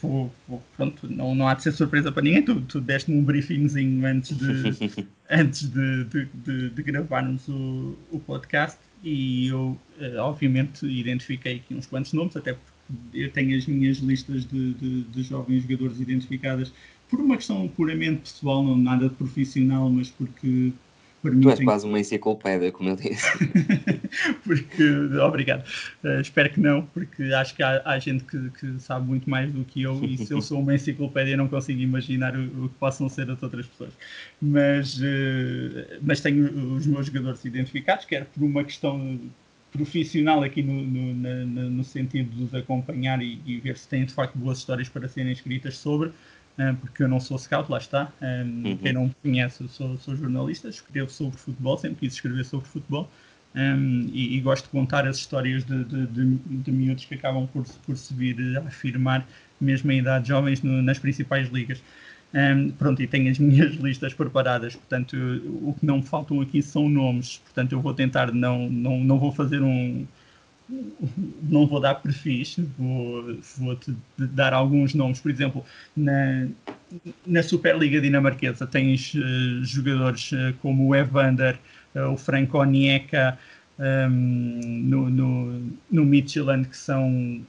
[0.02, 2.44] Vou, vou, pronto, não, não há de ser surpresa para ninguém.
[2.44, 8.20] Tu, tu deste-me um briefingzinho antes de, antes de, de, de, de gravarmos o, o
[8.20, 12.74] podcast e eu, eh, obviamente, identifiquei aqui uns quantos nomes, até porque
[13.14, 16.74] eu tenho as minhas listas de, de, de, jovens jogadores identificadas
[17.10, 20.72] por uma questão puramente pessoal, não nada de profissional, mas porque
[21.24, 23.26] Tu és quase uma enciclopédia, como eu disse.
[24.44, 24.84] porque,
[25.22, 25.64] obrigado.
[26.04, 29.50] Uh, espero que não, porque acho que há, há gente que, que, sabe muito mais
[29.50, 32.76] do que eu e se eu sou uma enciclopédia não consigo imaginar o, o que
[32.76, 33.94] possam ser as outras pessoas.
[34.42, 39.18] Mas, uh, mas tenho os meus jogadores identificados, quer por uma questão
[39.72, 44.06] profissional aqui no, no, no, no sentido de os acompanhar e, e, ver se têm
[44.06, 46.12] de facto boas histórias para serem escritas sobre,
[46.82, 48.12] porque eu não sou scout, lá está.
[48.22, 48.78] Um, uhum.
[48.78, 52.68] Quem não me conhece, eu sou, sou jornalista, escrevo sobre futebol, sempre quis escrever sobre
[52.68, 53.10] futebol.
[53.56, 57.48] Um, e, e, gosto de contar as histórias de, de, de, de miúdos que acabam
[57.48, 59.28] por, por se vir a afirmar,
[59.62, 61.82] mesmo em idade jovens, no, nas principais ligas.
[62.34, 65.16] Um, pronto, e tenho as minhas listas preparadas, portanto,
[65.62, 69.20] o que não me faltam aqui são nomes, portanto, eu vou tentar, não, não, não
[69.20, 70.06] vou fazer um.
[70.70, 75.20] Não vou dar perfis, vou, vou te dar alguns nomes.
[75.20, 75.64] Por exemplo,
[75.96, 76.48] na,
[77.26, 81.60] na Superliga Dinamarquesa tens uh, jogadores uh, como o Evander,
[81.96, 83.38] uh, o Franco Onyeka,
[83.78, 87.42] um, no, no, no Midtjylland, que são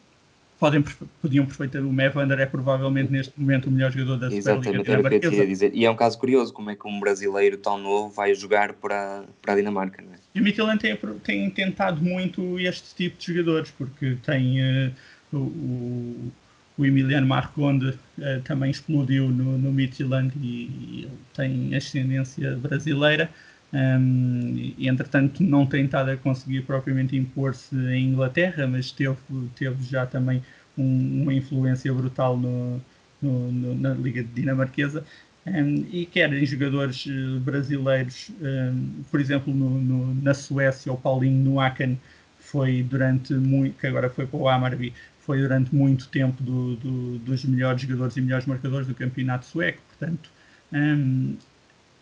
[0.59, 0.85] podem,
[1.21, 1.95] podiam perfeitamente.
[1.95, 5.33] O Evander é provavelmente neste momento o melhor jogador da Exatamente, era o que eu
[5.33, 5.73] ia dizer.
[5.75, 9.25] E é um caso curioso como é que um brasileiro tão novo vai jogar para,
[9.43, 10.03] para a Dinamarca.
[10.03, 10.17] É?
[10.35, 14.93] E o Midtjylland tem, tem tentado muito este tipo de jogadores, porque tem uh,
[15.33, 16.33] o,
[16.79, 23.31] o Emiliano Marconde uh, também explodiu no, no Midtjylland e, e tem ascendência brasileira.
[23.75, 29.17] Um, entretanto, não tem estado a conseguir propriamente impor-se em Inglaterra, mas teve,
[29.57, 30.41] teve já também
[30.79, 32.81] um, uma influência brutal no,
[33.21, 35.05] no, no, na Liga Dinamarquesa.
[35.45, 41.97] Um, e querem jogadores uh, brasileiros, um, por exemplo, no, na Suécia, o Paulinho Nuakan
[42.39, 47.19] foi durante muito, que agora foi para o Amarby, foi durante muito tempo do, do,
[47.19, 50.31] dos melhores jogadores e melhores marcadores do campeonato sueco, portanto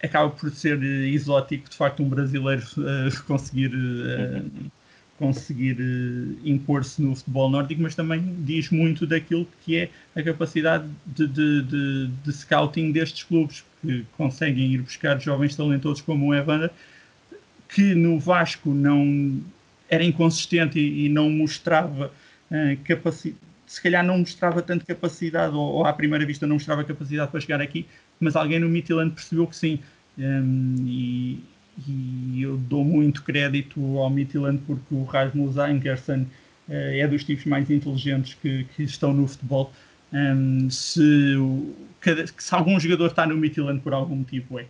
[0.03, 4.71] acaba por ser exótico de facto um brasileiro uh, conseguir uh,
[5.19, 10.89] conseguir uh, impor-se no futebol nórdico, mas também diz muito daquilo que é a capacidade
[11.07, 16.35] de, de, de, de scouting destes clubes que conseguem ir buscar jovens talentosos como o
[16.35, 16.71] Evander,
[17.69, 19.41] que no Vasco não
[19.89, 22.11] era inconsistente e, e não mostrava
[22.85, 23.39] capacidade
[23.73, 27.41] se calhar não mostrava tanto capacidade, ou, ou, à primeira vista não mostrava capacidade para
[27.41, 27.87] chegar aqui,
[28.23, 29.79] mas alguém no Midtjylland percebeu que sim.
[30.19, 31.41] Um, e,
[31.87, 36.23] e, eu dou muito crédito ao Midtjylland porque o Rasmus Ankersen
[36.69, 39.73] uh, é dos tipos mais inteligentes que, que estão no futebol.
[40.13, 41.37] Um, se,
[42.01, 44.67] cada, se algum jogador está no Midtjylland por algum motivo é.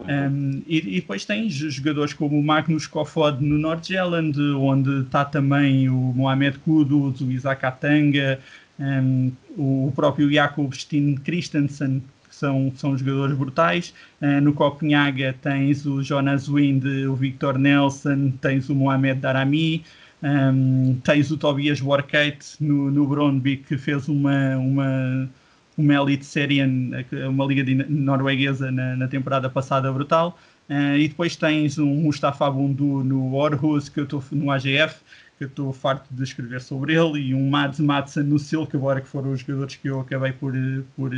[0.00, 5.88] Um, e, e, depois tens jogadores como o Magnus Kofod no Nordjylland, onde está também
[5.88, 8.40] o Mohamed Kudus, o Isaac Atanga,
[8.78, 12.02] um, o próprio Jakob Steen Christensen,
[12.32, 13.94] que são, são jogadores brutais.
[14.20, 19.84] Uh, no Copenhaga tens o Jonas Wind, o Victor Nelson, tens o Mohamed Darami,
[20.22, 25.28] um, tens o Tobias Warkate no, no Brondby, que fez uma, uma
[25.76, 26.90] uma Elite Serien,
[27.28, 30.38] uma liga norueguesa na, na, temporada passada brutal.
[30.68, 35.00] Uh, e depois tens um Mustafa Bundu no Orhus, que eu estou no AGF,
[35.38, 39.08] que eu estou farto de escrever sobre ele, e um Mads Madsen no Silkeborg, que
[39.08, 40.52] foram os jogadores que eu acabei por,
[40.94, 41.10] por,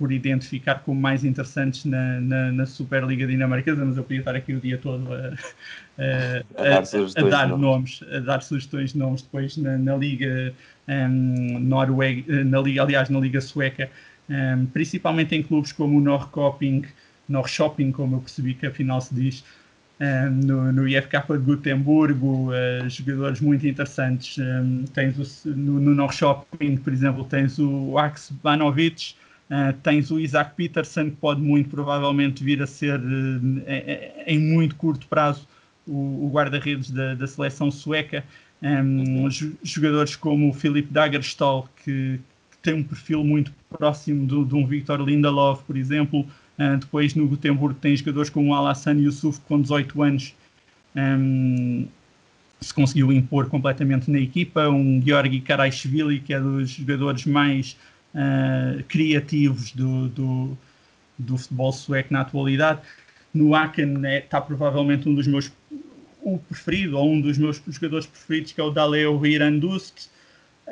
[0.00, 4.54] por identificar como mais interessantes na, na, na, Superliga dinamarquesa, mas eu podia estar aqui
[4.54, 5.34] o dia todo a,
[5.98, 6.06] a,
[6.56, 10.54] a, a dar, a dar nomes, a dar sugestões de nomes depois na, na Liga
[10.88, 13.90] um, Noruega, na Liga, aliás, na Liga Sueca,
[14.30, 16.86] um, principalmente em clubes como o Norrköping,
[17.28, 19.44] Norrköping, como eu percebi que afinal se diz,
[20.00, 24.38] um, no, no IFK de Gutemburgo, uh, jogadores muito interessantes.
[24.38, 29.14] Um, tens o, no, no Norrköping, por exemplo, tens o Ax Banovic,
[29.50, 33.62] Uh, tens o Isaac Peterson, que pode muito provavelmente vir a ser, uh,
[34.24, 35.48] em muito curto prazo,
[35.88, 38.24] o, guarda-redes da, da, seleção sueca.
[38.62, 39.28] Um,
[39.64, 42.20] jogadores como o Philip Dagerstall, que,
[42.50, 46.20] que, tem um perfil muito próximo do, de um Victor Lindelof, por exemplo.
[46.56, 50.34] Uh, depois no Gutenberg tem jogadores como o Alassane Yusuf, com 18 anos
[50.94, 51.86] um,
[52.60, 54.68] se conseguiu impor completamente na equipa.
[54.68, 57.76] Um Georgi Karaishvili, que é dos jogadores mais
[58.14, 60.58] uh, criativos do, do,
[61.18, 62.80] do, futebol sueco na atualidade.
[63.32, 65.52] No Aken está é, provavelmente um dos meus
[66.22, 70.10] o preferido, ou um dos meus jogadores preferidos, que é o Daleo Hirandust.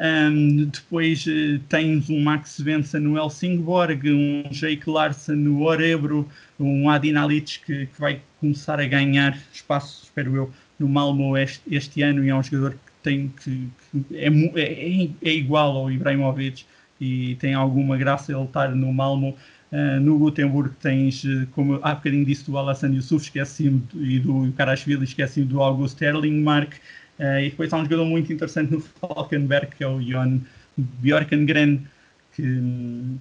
[0.01, 6.28] Um, depois uh, tens um Max Svensson no Helsingborg, um Jake Larsen no Orebro,
[6.59, 11.62] um Adin Alic que, que, vai começar a ganhar espaço, espero eu, no Malmo este,
[11.74, 15.91] este ano e é um jogador que tem que, que é, é, é, igual ao
[15.91, 16.64] Ibrahimovic
[17.01, 19.36] e tem alguma graça ele estar no Malmo.
[19.70, 24.51] Uh, no Gutenberg tens, eh, como há bocadinho disse, do Alassane Yusuf, esqueci-me, e do
[24.57, 26.74] Karashvili, esqueci-me do August Erlingmark.
[27.18, 30.40] Uh, e depois há um jogador muito interessante no Falkenberg, que é o Jon
[30.76, 31.86] Bjorkengren,
[32.34, 33.18] que um,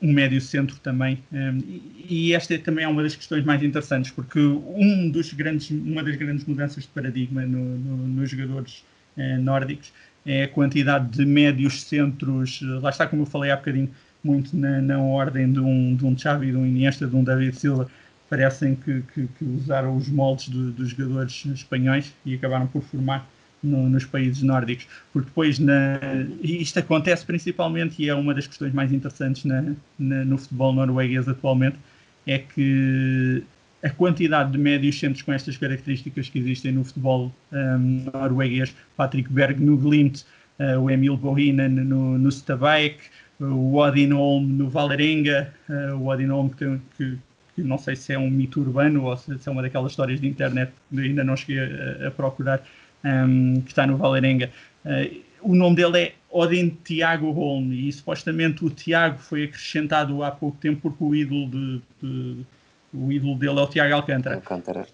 [0.00, 1.18] um médio centro também.
[1.32, 5.70] Um, e, e esta também é uma das questões mais interessantes, porque um dos grandes,
[5.70, 8.84] uma das grandes mudanças de paradigma no, no, nos jogadores
[9.18, 9.92] uh, nórdicos
[10.30, 13.90] é a quantidade de médios centros, lá está como eu falei há bocadinho,
[14.22, 17.56] muito na, na ordem de um, de um Xavi, de um Iniesta, de um David
[17.56, 17.90] Silva,
[18.28, 23.28] parecem que, que, que usaram os moldes do, dos jogadores espanhóis e acabaram por formar
[23.60, 25.98] no, nos países nórdicos, porque depois na,
[26.40, 31.28] isto acontece principalmente e é uma das questões mais interessantes na, na, no futebol norueguês
[31.28, 31.76] atualmente,
[32.24, 33.42] é que
[33.82, 39.32] a quantidade de médios centros com estas características que existem no futebol um, norueguês, Patrick
[39.32, 40.24] Berg no Glimt,
[40.58, 42.98] uh, o Emil Bohinen no, no Stabæk,
[43.40, 47.18] o Odin Holm no Valerenga, uh, o Odin Holm que, tem, que,
[47.56, 50.28] que, não sei se é um mito urbano ou se é uma daquelas histórias de
[50.28, 52.62] internet que ainda não cheguei a, a procurar,
[53.02, 54.50] um, que está no Valerenga.
[54.84, 60.30] Uh, o nome dele é Odin Tiago Holm e supostamente o Tiago foi acrescentado há
[60.30, 62.46] pouco tempo porque o ídolo de, de
[62.92, 64.36] o ídolo dele é o Tiago Alcântara.
[64.36, 64.86] Alcântara.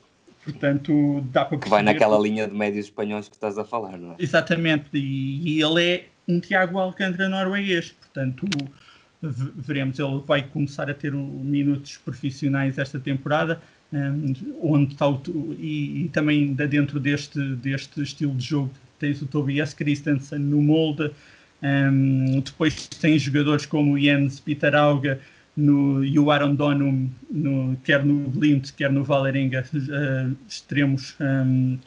[0.45, 1.65] Portanto, dá para perceber...
[1.65, 4.17] Que vai naquela linha de médios espanhóis que estás a falar, não é?
[4.19, 8.47] Exatamente, e, ele é um Tiago Alcântara norueguês, portanto
[9.23, 13.61] veremos, ele vai começar a ter minutos profissionais esta temporada,
[13.93, 15.21] um, onde está o,
[15.59, 21.11] e, e, também dentro deste, deste estilo de jogo tens o Tobias Christensen no molde,
[21.63, 25.21] um, depois tens jogadores como o Jens Pittarauga,
[25.57, 31.79] no, e o Aaron Donum, no, quer no Glimt, quer no Valerenga, uh, extremos, um,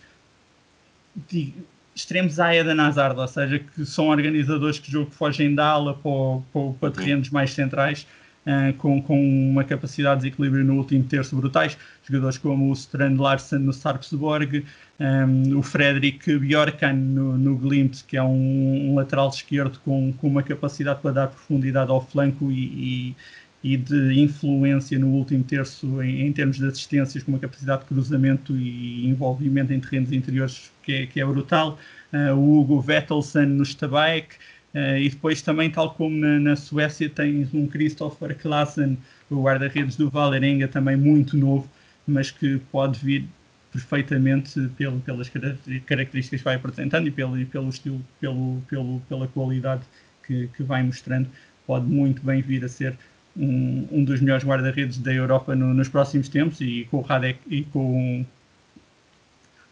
[1.29, 1.53] de,
[1.95, 6.41] extremos à Eden Hazard, ou seja, que são organizadores que jogo fogem da ala para,
[6.51, 8.07] para, para terrenos mais centrais,
[8.47, 11.77] uh, com, com uma capacidade de equilíbrio no último terço brutais.
[12.03, 14.65] Jogadores como o Strand Larsen no Sarpsborg,
[14.99, 20.27] um, o Fredrik Bjorkan no, no Glimt, que é um, um lateral esquerdo com, com
[20.27, 22.65] uma capacidade para dar profundidade ao flanco e,
[23.11, 23.15] e
[23.63, 27.87] e de influência no último terço em, em, termos de assistências, com uma capacidade de
[27.87, 31.77] cruzamento e envolvimento em terrenos interiores que é, que é brutal.
[32.13, 34.35] Uh, o Hugo Vettelsen no Stabæk,
[34.73, 38.97] uh, e depois também, tal como na, na Suécia, tens um Christopher Klassen,
[39.29, 41.69] o guarda-redes do Valerenga, também muito novo,
[42.07, 43.27] mas que pode vir
[43.71, 49.27] perfeitamente pelo, pelas características que vai apresentando e pelo, e pelo estilo, pelo, pelo, pela
[49.27, 49.83] qualidade
[50.25, 51.29] que, que vai mostrando,
[51.67, 52.97] pode muito bem vir a ser
[53.39, 57.39] um, um dos melhores guarda-redes da Europa no, nos próximos tempos e com o Radek
[57.47, 58.25] e com,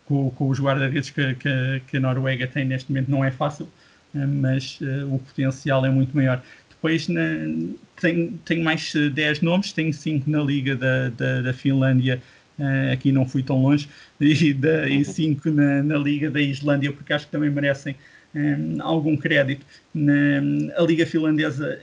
[0.06, 3.68] com, com os guarda-redes que, que, que, a Noruega tem neste momento não é fácil,
[4.16, 6.42] eh, mas uh, o potencial é muito maior.
[6.70, 7.22] Depois na,
[8.00, 12.22] tenho, tenho mais 10 nomes, tenho 5 na Liga da, da, da Finlândia,
[12.58, 13.90] uh, aqui não fui tão longe,
[14.22, 17.98] e 5 na, na Liga da Islândia, porque acho que também merecem
[18.34, 19.66] um, algum crédito.
[19.94, 20.14] Na,
[20.78, 21.78] a Liga Finlandesa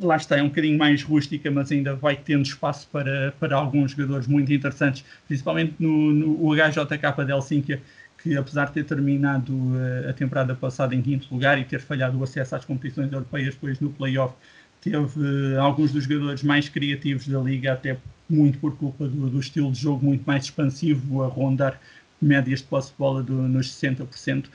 [0.00, 3.92] lá está, é um bocadinho mais rústica, mas ainda vai tendo espaço para, para alguns
[3.92, 7.82] jogadores muito interessantes, principalmente no, no HJK de Helsínquia,
[8.22, 12.18] que apesar de ter terminado uh, a temporada passada em quinto lugar e ter falhado
[12.18, 14.34] o acesso às competições europeias depois no playoff,
[14.80, 17.98] teve alguns dos jogadores mais criativos da liga, até
[18.28, 21.78] muito por culpa do, do estilo de jogo muito mais expansivo, a rondar
[22.20, 24.46] médias de posse de bola do, nos 60%,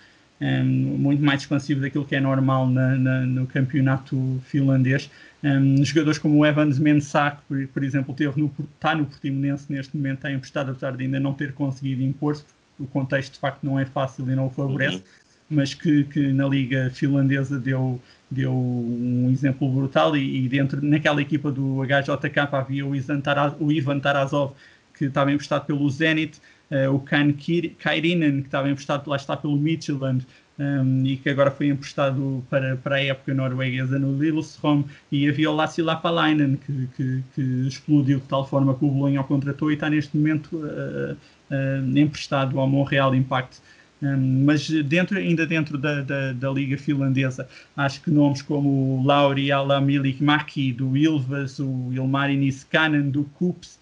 [0.42, 5.10] um, muito mais expansivo daquilo que é normal na, na, no campeonato finlandês.
[5.46, 9.96] Um, jogadores como o Evans Mensah, por, por exemplo, teve no, está no Portimonense neste
[9.96, 12.44] momento, está emprestado, apesar de ainda não ter conseguido impor-se,
[12.80, 15.04] o contexto de facto não é fácil e não o favorece, uhum.
[15.52, 21.22] mas que, que na liga finlandesa deu, deu um exemplo brutal e, e, dentro naquela
[21.22, 24.54] equipa do HJK havia o Taraz, o Ivan Tarazov
[24.96, 26.40] que estava emprestado pelo Zenit,
[26.72, 27.34] uh, o Kan
[27.78, 30.26] Kairinen que estava emprestado lá está pelo Midtjylland
[30.58, 34.84] um, e que agora foi emprestado para, para a época norueguesa no Lillestrøm.
[35.12, 39.22] E havia o Lassi Lapalainen que, que, que, explodiu de tal forma que o Bolonha
[39.22, 43.60] o contratou e está neste momento uh, uh, emprestado ao Montreal Impact.
[44.02, 47.48] Um, mas dentro, ainda dentro da, da, da, Liga Finlandesa,
[47.78, 53.80] acho que nomes como o Lauri Alamilikmaki do Ilvas, o Ilmari Niskanen do Kups,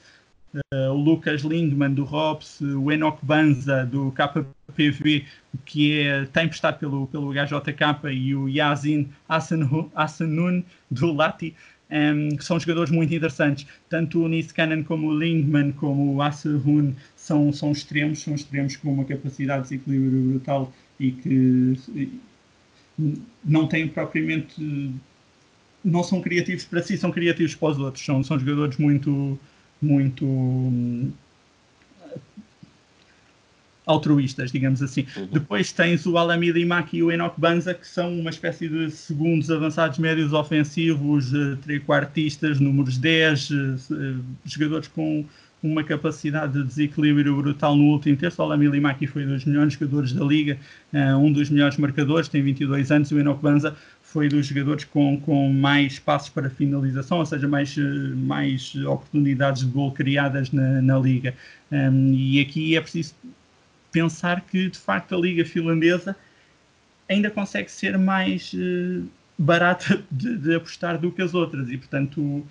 [0.53, 4.11] uh, o Lucas Lindman do Robs, o Enoch Banza do
[4.73, 5.25] KPV,
[5.65, 11.55] que é, tem emprestado pelo, pelo HJK, e o Yazin Asanun do Lati.
[11.91, 13.67] Um, que são jogadores muito interessantes.
[13.87, 18.91] Tanto o Niskanen como o Lindman, como o Asahun são, são extremos, são extremos com
[18.91, 22.09] uma capacidade de desequilíbrio brutal e que
[23.45, 24.95] não têm propriamente.
[25.83, 28.03] não são criativos para si, são criativos para os outros.
[28.03, 29.37] São, são jogadores muito.
[29.79, 30.25] muito
[33.85, 35.05] altruístas, digamos assim.
[35.15, 35.27] Uhum.
[35.31, 39.51] Depois tens o Alameda Imaki e o Enoch Banza, que são uma espécie de segundos
[39.51, 45.25] avançados médios ofensivos, uh, trequartistas, números 10, uh, uh, jogadores com
[45.61, 48.41] uma capacidade de desequilíbrio brutal no último terço.
[48.41, 50.57] O Alameda Imaki foi um dos melhores jogadores da liga,
[51.17, 55.49] um dos melhores marcadores, tem 22 anos, o Enoch Banza foi dos jogadores com, com
[55.53, 61.33] mais passos para finalização, ou seja, mais, mais oportunidades de gol criadas na, na liga.
[61.71, 63.15] Um, e aqui é preciso
[63.93, 66.17] pensar que de facto a liga finlandesa
[67.07, 72.45] ainda consegue ser mais uh, barata de, de, apostar do que as outras e portanto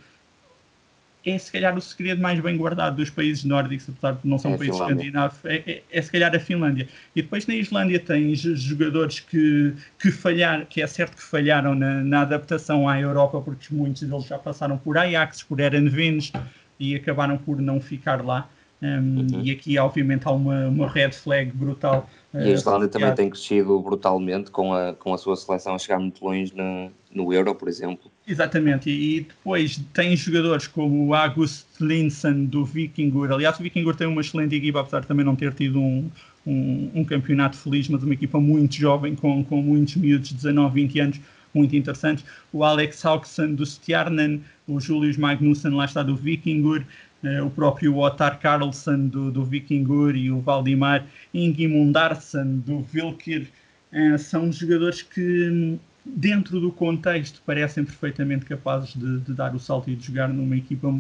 [1.24, 4.54] é se calhar o segredo mais bem guardado dos países nórdicos, apesar de não um
[4.54, 6.88] é país escandinavo, é, é, é, se calhar a Finlândia.
[7.14, 12.02] E depois na Islândia tens jogadores que, que falharam, que é certo que falharam na,
[12.02, 16.32] na adaptação à Europa, porque muitos deles já passaram por Ajax, por Erenvins
[16.78, 18.48] e acabaram por não ficar lá.
[18.82, 19.42] Um, uhum.
[19.44, 22.10] E aqui, obviamente, há uma, uma red flag brutal.
[22.34, 25.78] E a Islândia uh, também tem crescido brutalmente com a, com a sua seleção a
[25.78, 28.10] chegar muito longe no, no Euro, por exemplo.
[28.26, 33.30] Exatamente, e, depois tem jogadores como o August Linsen do Vikingur.
[33.30, 36.10] Aliás, o Vikingur tem uma excelente equipa, apesar de também não ter tido um,
[36.44, 40.74] um, um campeonato feliz, mas uma equipa muito jovem, com, com muitos miúdos de 19,
[40.74, 41.20] 20 anos,
[41.54, 42.24] muito interessantes.
[42.52, 46.84] O Alex Hauksson do Stjarnan, o Julius Magnussen, lá está do Vikingur.
[47.22, 53.48] Eh, o próprio Ottar Carlson do, do Vikingur e o Valdimar Ingimundarsson do Vilkir
[53.92, 59.88] eh, são jogadores que dentro do contexto parecem perfeitamente capazes de, de, dar o salto
[59.88, 60.92] e de jogar numa equipa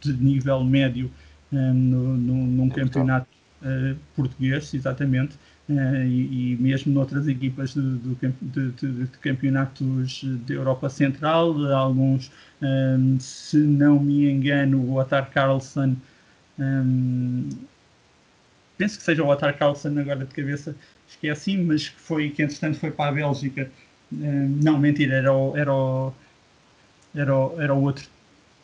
[0.00, 1.10] de nível médio
[1.52, 3.28] eh, no, no, num campeonato
[3.62, 5.36] uh, português, exatamente,
[5.68, 12.30] uh, e, e, mesmo noutras equipas de, de, de, campeonatos da Europa Central, alguns,
[12.62, 15.96] um, se não me engano, o Otar Carlson,
[16.58, 17.48] um,
[18.76, 20.74] penso que seja o Otar Carlson agora de cabeça,
[21.08, 23.70] esqueci, mas foi que entretanto foi para a Bélgica.
[24.12, 26.14] Um, não, mentira, era o, era o,
[27.14, 28.06] era o, era o outro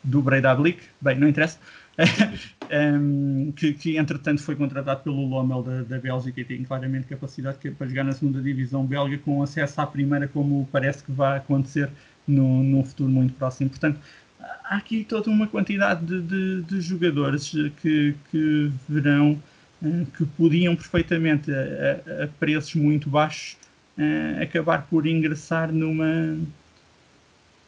[0.03, 1.57] do Breidablik, bem, não interessa
[2.71, 7.57] um, que, que, entretanto foi contratado pelo Lommel da, da Bélgica e tem claramente capacidade
[7.71, 11.89] para jogar na segunda divisão belga com acesso à primeira, como parece que vai acontecer
[12.27, 13.69] num futuro muito próximo.
[13.69, 13.99] Portanto,
[14.39, 17.51] há aqui toda uma quantidade de, de, de jogadores
[17.81, 19.41] que, que verão
[19.81, 23.57] uh, que podiam perfeitamente, a, a, preços muito baixos,
[23.97, 26.37] uh, acabar por ingressar numa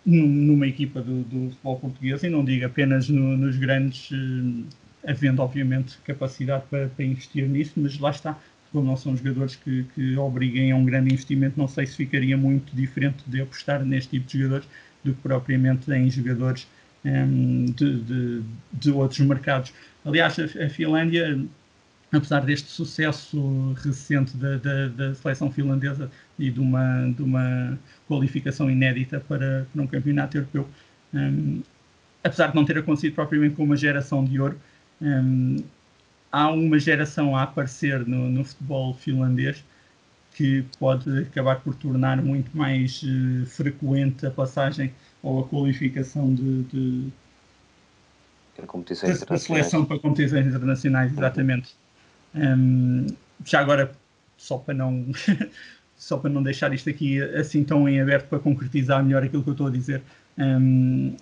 [0.08, 4.64] numa equipa do, do, futebol português e não digo apenas no, nos grandes, eh,
[5.08, 8.38] havendo obviamente capacidade para, para, investir nisso, mas lá está,
[8.72, 12.38] como não são jogadores que, que obriguem a um grande investimento, não sei se ficaria
[12.38, 14.68] muito diferente de apostar neste tipo de jogadores
[15.04, 16.68] do que propriamente em jogadores
[17.06, 18.42] um, de, de,
[18.74, 19.74] de, outros mercados.
[20.04, 21.40] Aliás, a, a Finlândia
[22.12, 27.78] apesar deste sucesso recente da, da, da, seleção finlandesa e de uma, de uma
[28.08, 30.68] qualificação inédita para, para um campeonato europeu,
[31.14, 31.62] um,
[32.24, 34.58] apesar de não ter acontecido propriamente com uma geração de ouro,
[35.02, 35.58] um,
[36.32, 39.64] há uma geração a aparecer no, no futebol finlandês
[40.34, 44.94] que pode acabar por tornar muito mais uh, frequente a passagem
[45.24, 47.12] ou a qualificação de, de,
[48.68, 51.76] competições de, seleção para competições internacionais, exatamente.
[52.36, 53.08] Um,
[53.44, 53.92] já agora,
[54.38, 55.08] só para não
[55.98, 59.50] só para não deixar isto aqui assim tão em aberto para concretizar melhor aquilo que
[59.50, 60.04] eu estou a dizer,
[60.38, 61.16] um,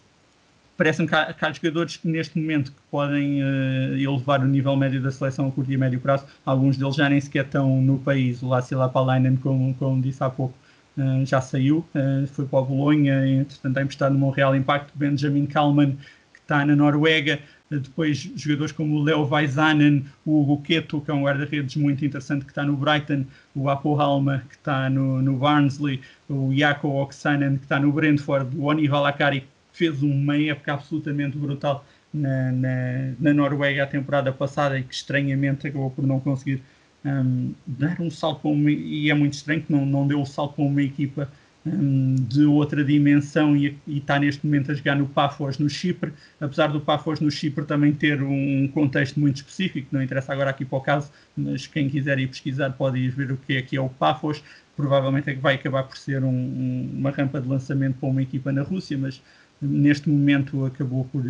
[0.78, 5.02] parece-me que que há, jogadores que neste momento que podem uh, elevar o nível médio
[5.02, 6.26] da seleção a curto e médio prazo.
[6.46, 8.42] Alguns deles já nem sequer estão no país.
[8.42, 10.56] O Lassila Palainen, como, como disse há pouco,
[10.98, 14.92] uh, já saiu, uh, foi para o Bolonha, entretanto está emprestado no Montreal Impact.
[14.96, 15.98] Benjamin Kalman,
[16.34, 17.40] que está na Noruega.
[17.68, 22.46] Depois jogadores como o Leo Vaisanen, o Hugo Keto, que é um guarda-redes muito interessante
[22.46, 26.00] que está no Brighton, o Apo Halma, que está no, no Barnsley,
[26.30, 31.86] o Jakob Oksanen, que está no Brentford, o Oni Valakari, fez uma época absolutamente brutal
[32.14, 36.62] na, na, na, Noruega a temporada passada e que estranhamente acabou por não conseguir
[37.04, 40.26] um, dar um salto para uma, e é muito estranho que não, não deu o
[40.26, 41.30] salto para uma equipa
[41.66, 46.68] um, de outra dimensão e, está neste momento a jogar no Pafos no Chipre, apesar
[46.68, 50.78] do Pafos no Chipre também ter um contexto muito específico, não interessa agora aqui para
[50.78, 53.82] o caso, mas quem quiser ir pesquisar pode ir ver o que é que é
[53.82, 54.44] o Pafos,
[54.76, 58.52] provavelmente é que vai acabar por ser um, uma rampa de lançamento para uma equipa
[58.52, 59.22] na Rússia, mas
[59.62, 61.24] neste momento acabou por,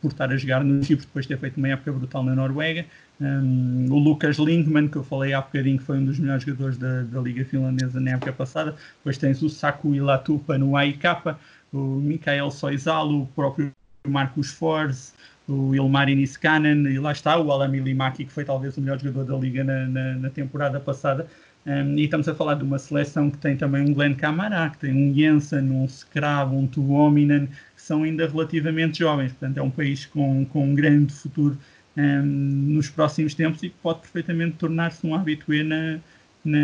[0.00, 2.86] por estar a jogar no Chipre depois de ter feito uma época brutal na Noruega.
[3.20, 6.78] Um, o Lucas Lindman, que eu falei há bocadinho, que foi um dos melhores jogadores
[6.78, 8.74] da, da Liga Finlandesa na época passada.
[8.98, 11.36] Depois tens o Saku Ilatupa no AIK,
[11.72, 13.72] o Mikael Soizalo, o próprio
[14.06, 15.14] Marcos Forz,
[15.46, 19.24] o Ilmari Niskanen, e lá está o Alami Limaki, que foi talvez o melhor jogador
[19.24, 21.26] da Liga na, na, na temporada passada.
[21.66, 24.78] Um, e estamos a falar de uma seleção que tem também um Glenn Camará, que
[24.78, 29.32] tem um Jensen, um Skrab, um Tuominen, que são ainda relativamente jovens.
[29.32, 31.58] Portanto, é um país com, com um grande futuro
[31.96, 35.98] um, nos próximos tempos e que pode perfeitamente tornar-se um habitué na,
[36.42, 36.58] na,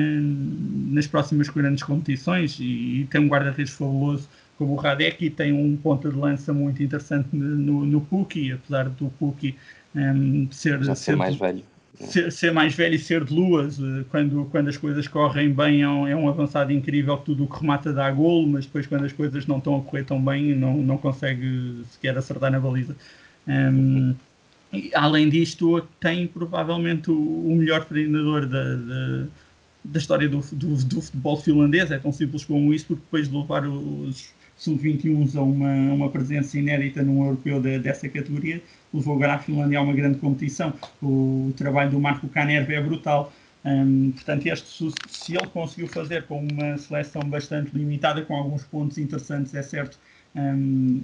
[0.93, 2.59] nas próximas grandes competições.
[2.59, 6.55] E, e tem um guarda-redes fabuloso como o Radek e tem um ponto de lança
[6.55, 9.55] muito interessante no, no Puki, apesar do Puki
[9.95, 11.63] um, ser, Já ser mais velho
[11.99, 15.83] ser, ser, mais velho e ser de luas, eh, quando, quando as coisas correm bem
[15.83, 19.05] é um, é um avançado incrível tudo o que remata dá golo, mas depois quando
[19.05, 22.97] as coisas não estão a correr tão bem não, não consegue sequer acertar na baliza.
[23.47, 24.15] Um,
[24.95, 29.27] além disto, tem provavelmente o, o melhor treinador da, da,
[29.85, 33.37] da história do, do, do, futebol finlandês, é tão simples como isso, porque depois de
[33.37, 38.63] levar os sub-21 a uma, uma presença inédita num europeu de, dessa categoria,
[38.97, 40.73] levou agora a Finlândia a uma grande competição.
[41.03, 43.33] O, trabalho do Marco Canerva é brutal.
[43.65, 48.97] Um, portanto, este, se ele conseguiu fazer com uma seleção bastante limitada, com alguns pontos
[48.97, 49.99] interessantes, é certo,
[50.35, 51.03] um,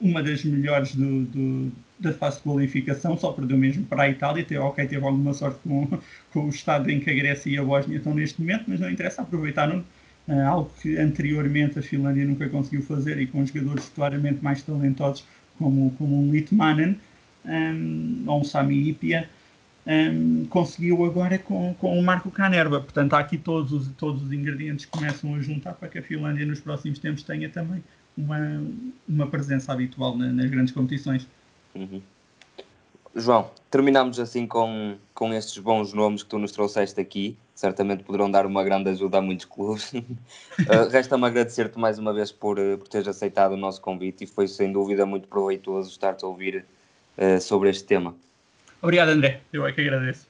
[0.00, 4.44] uma das melhores do, do, da fase de qualificação, só perdeu mesmo para a Itália,
[4.44, 5.88] teve, ok, teve alguma sorte com,
[6.32, 8.90] com o estado em que a Grécia e a Bósnia estão neste momento, mas não
[8.90, 9.82] interessa, aproveitaram
[10.28, 15.24] uh, algo que anteriormente a Finlândia nunca conseguiu fazer e com jogadores claramente mais talentosos
[15.56, 16.98] como, como um Litmanen,
[17.44, 19.28] um, ou um Sami Ipia,
[19.86, 22.80] um, conseguiu agora com, com o Marco Canerva.
[22.80, 26.02] Portanto, há aqui todos os, todos os ingredientes que começam a juntar para que a
[26.02, 27.82] Finlândia nos próximos tempos tenha também
[28.16, 28.62] uma,
[29.08, 31.26] uma presença habitual na, nas grandes competições.
[31.74, 32.00] Uhum.
[33.14, 37.36] João, terminamos assim com, com estes bons nomes que tu nos trouxeste aqui.
[37.54, 39.92] Certamente poderão dar uma grande ajuda a muitos clubes.
[39.92, 44.26] uh, Resta-me agradecer-te mais uma vez por, eh, por teres aceitado o nosso convite e
[44.26, 46.64] foi sem dúvida muito proveitoso estar-te a ouvir
[47.18, 48.14] uh, sobre este tema.
[48.80, 49.40] Obrigado, André.
[49.52, 50.26] Eu é que agradeço.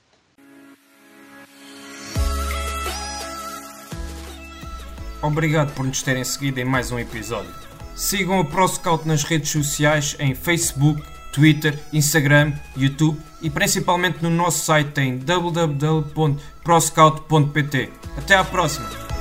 [5.22, 7.54] Obrigado por nos terem seguido em mais um episódio.
[7.94, 11.00] Sigam o ProScout nas redes sociais em Facebook,
[11.32, 17.90] Twitter, Instagram, YouTube e principalmente no nosso site em www.proscout.pt.
[18.16, 19.11] Até à próxima!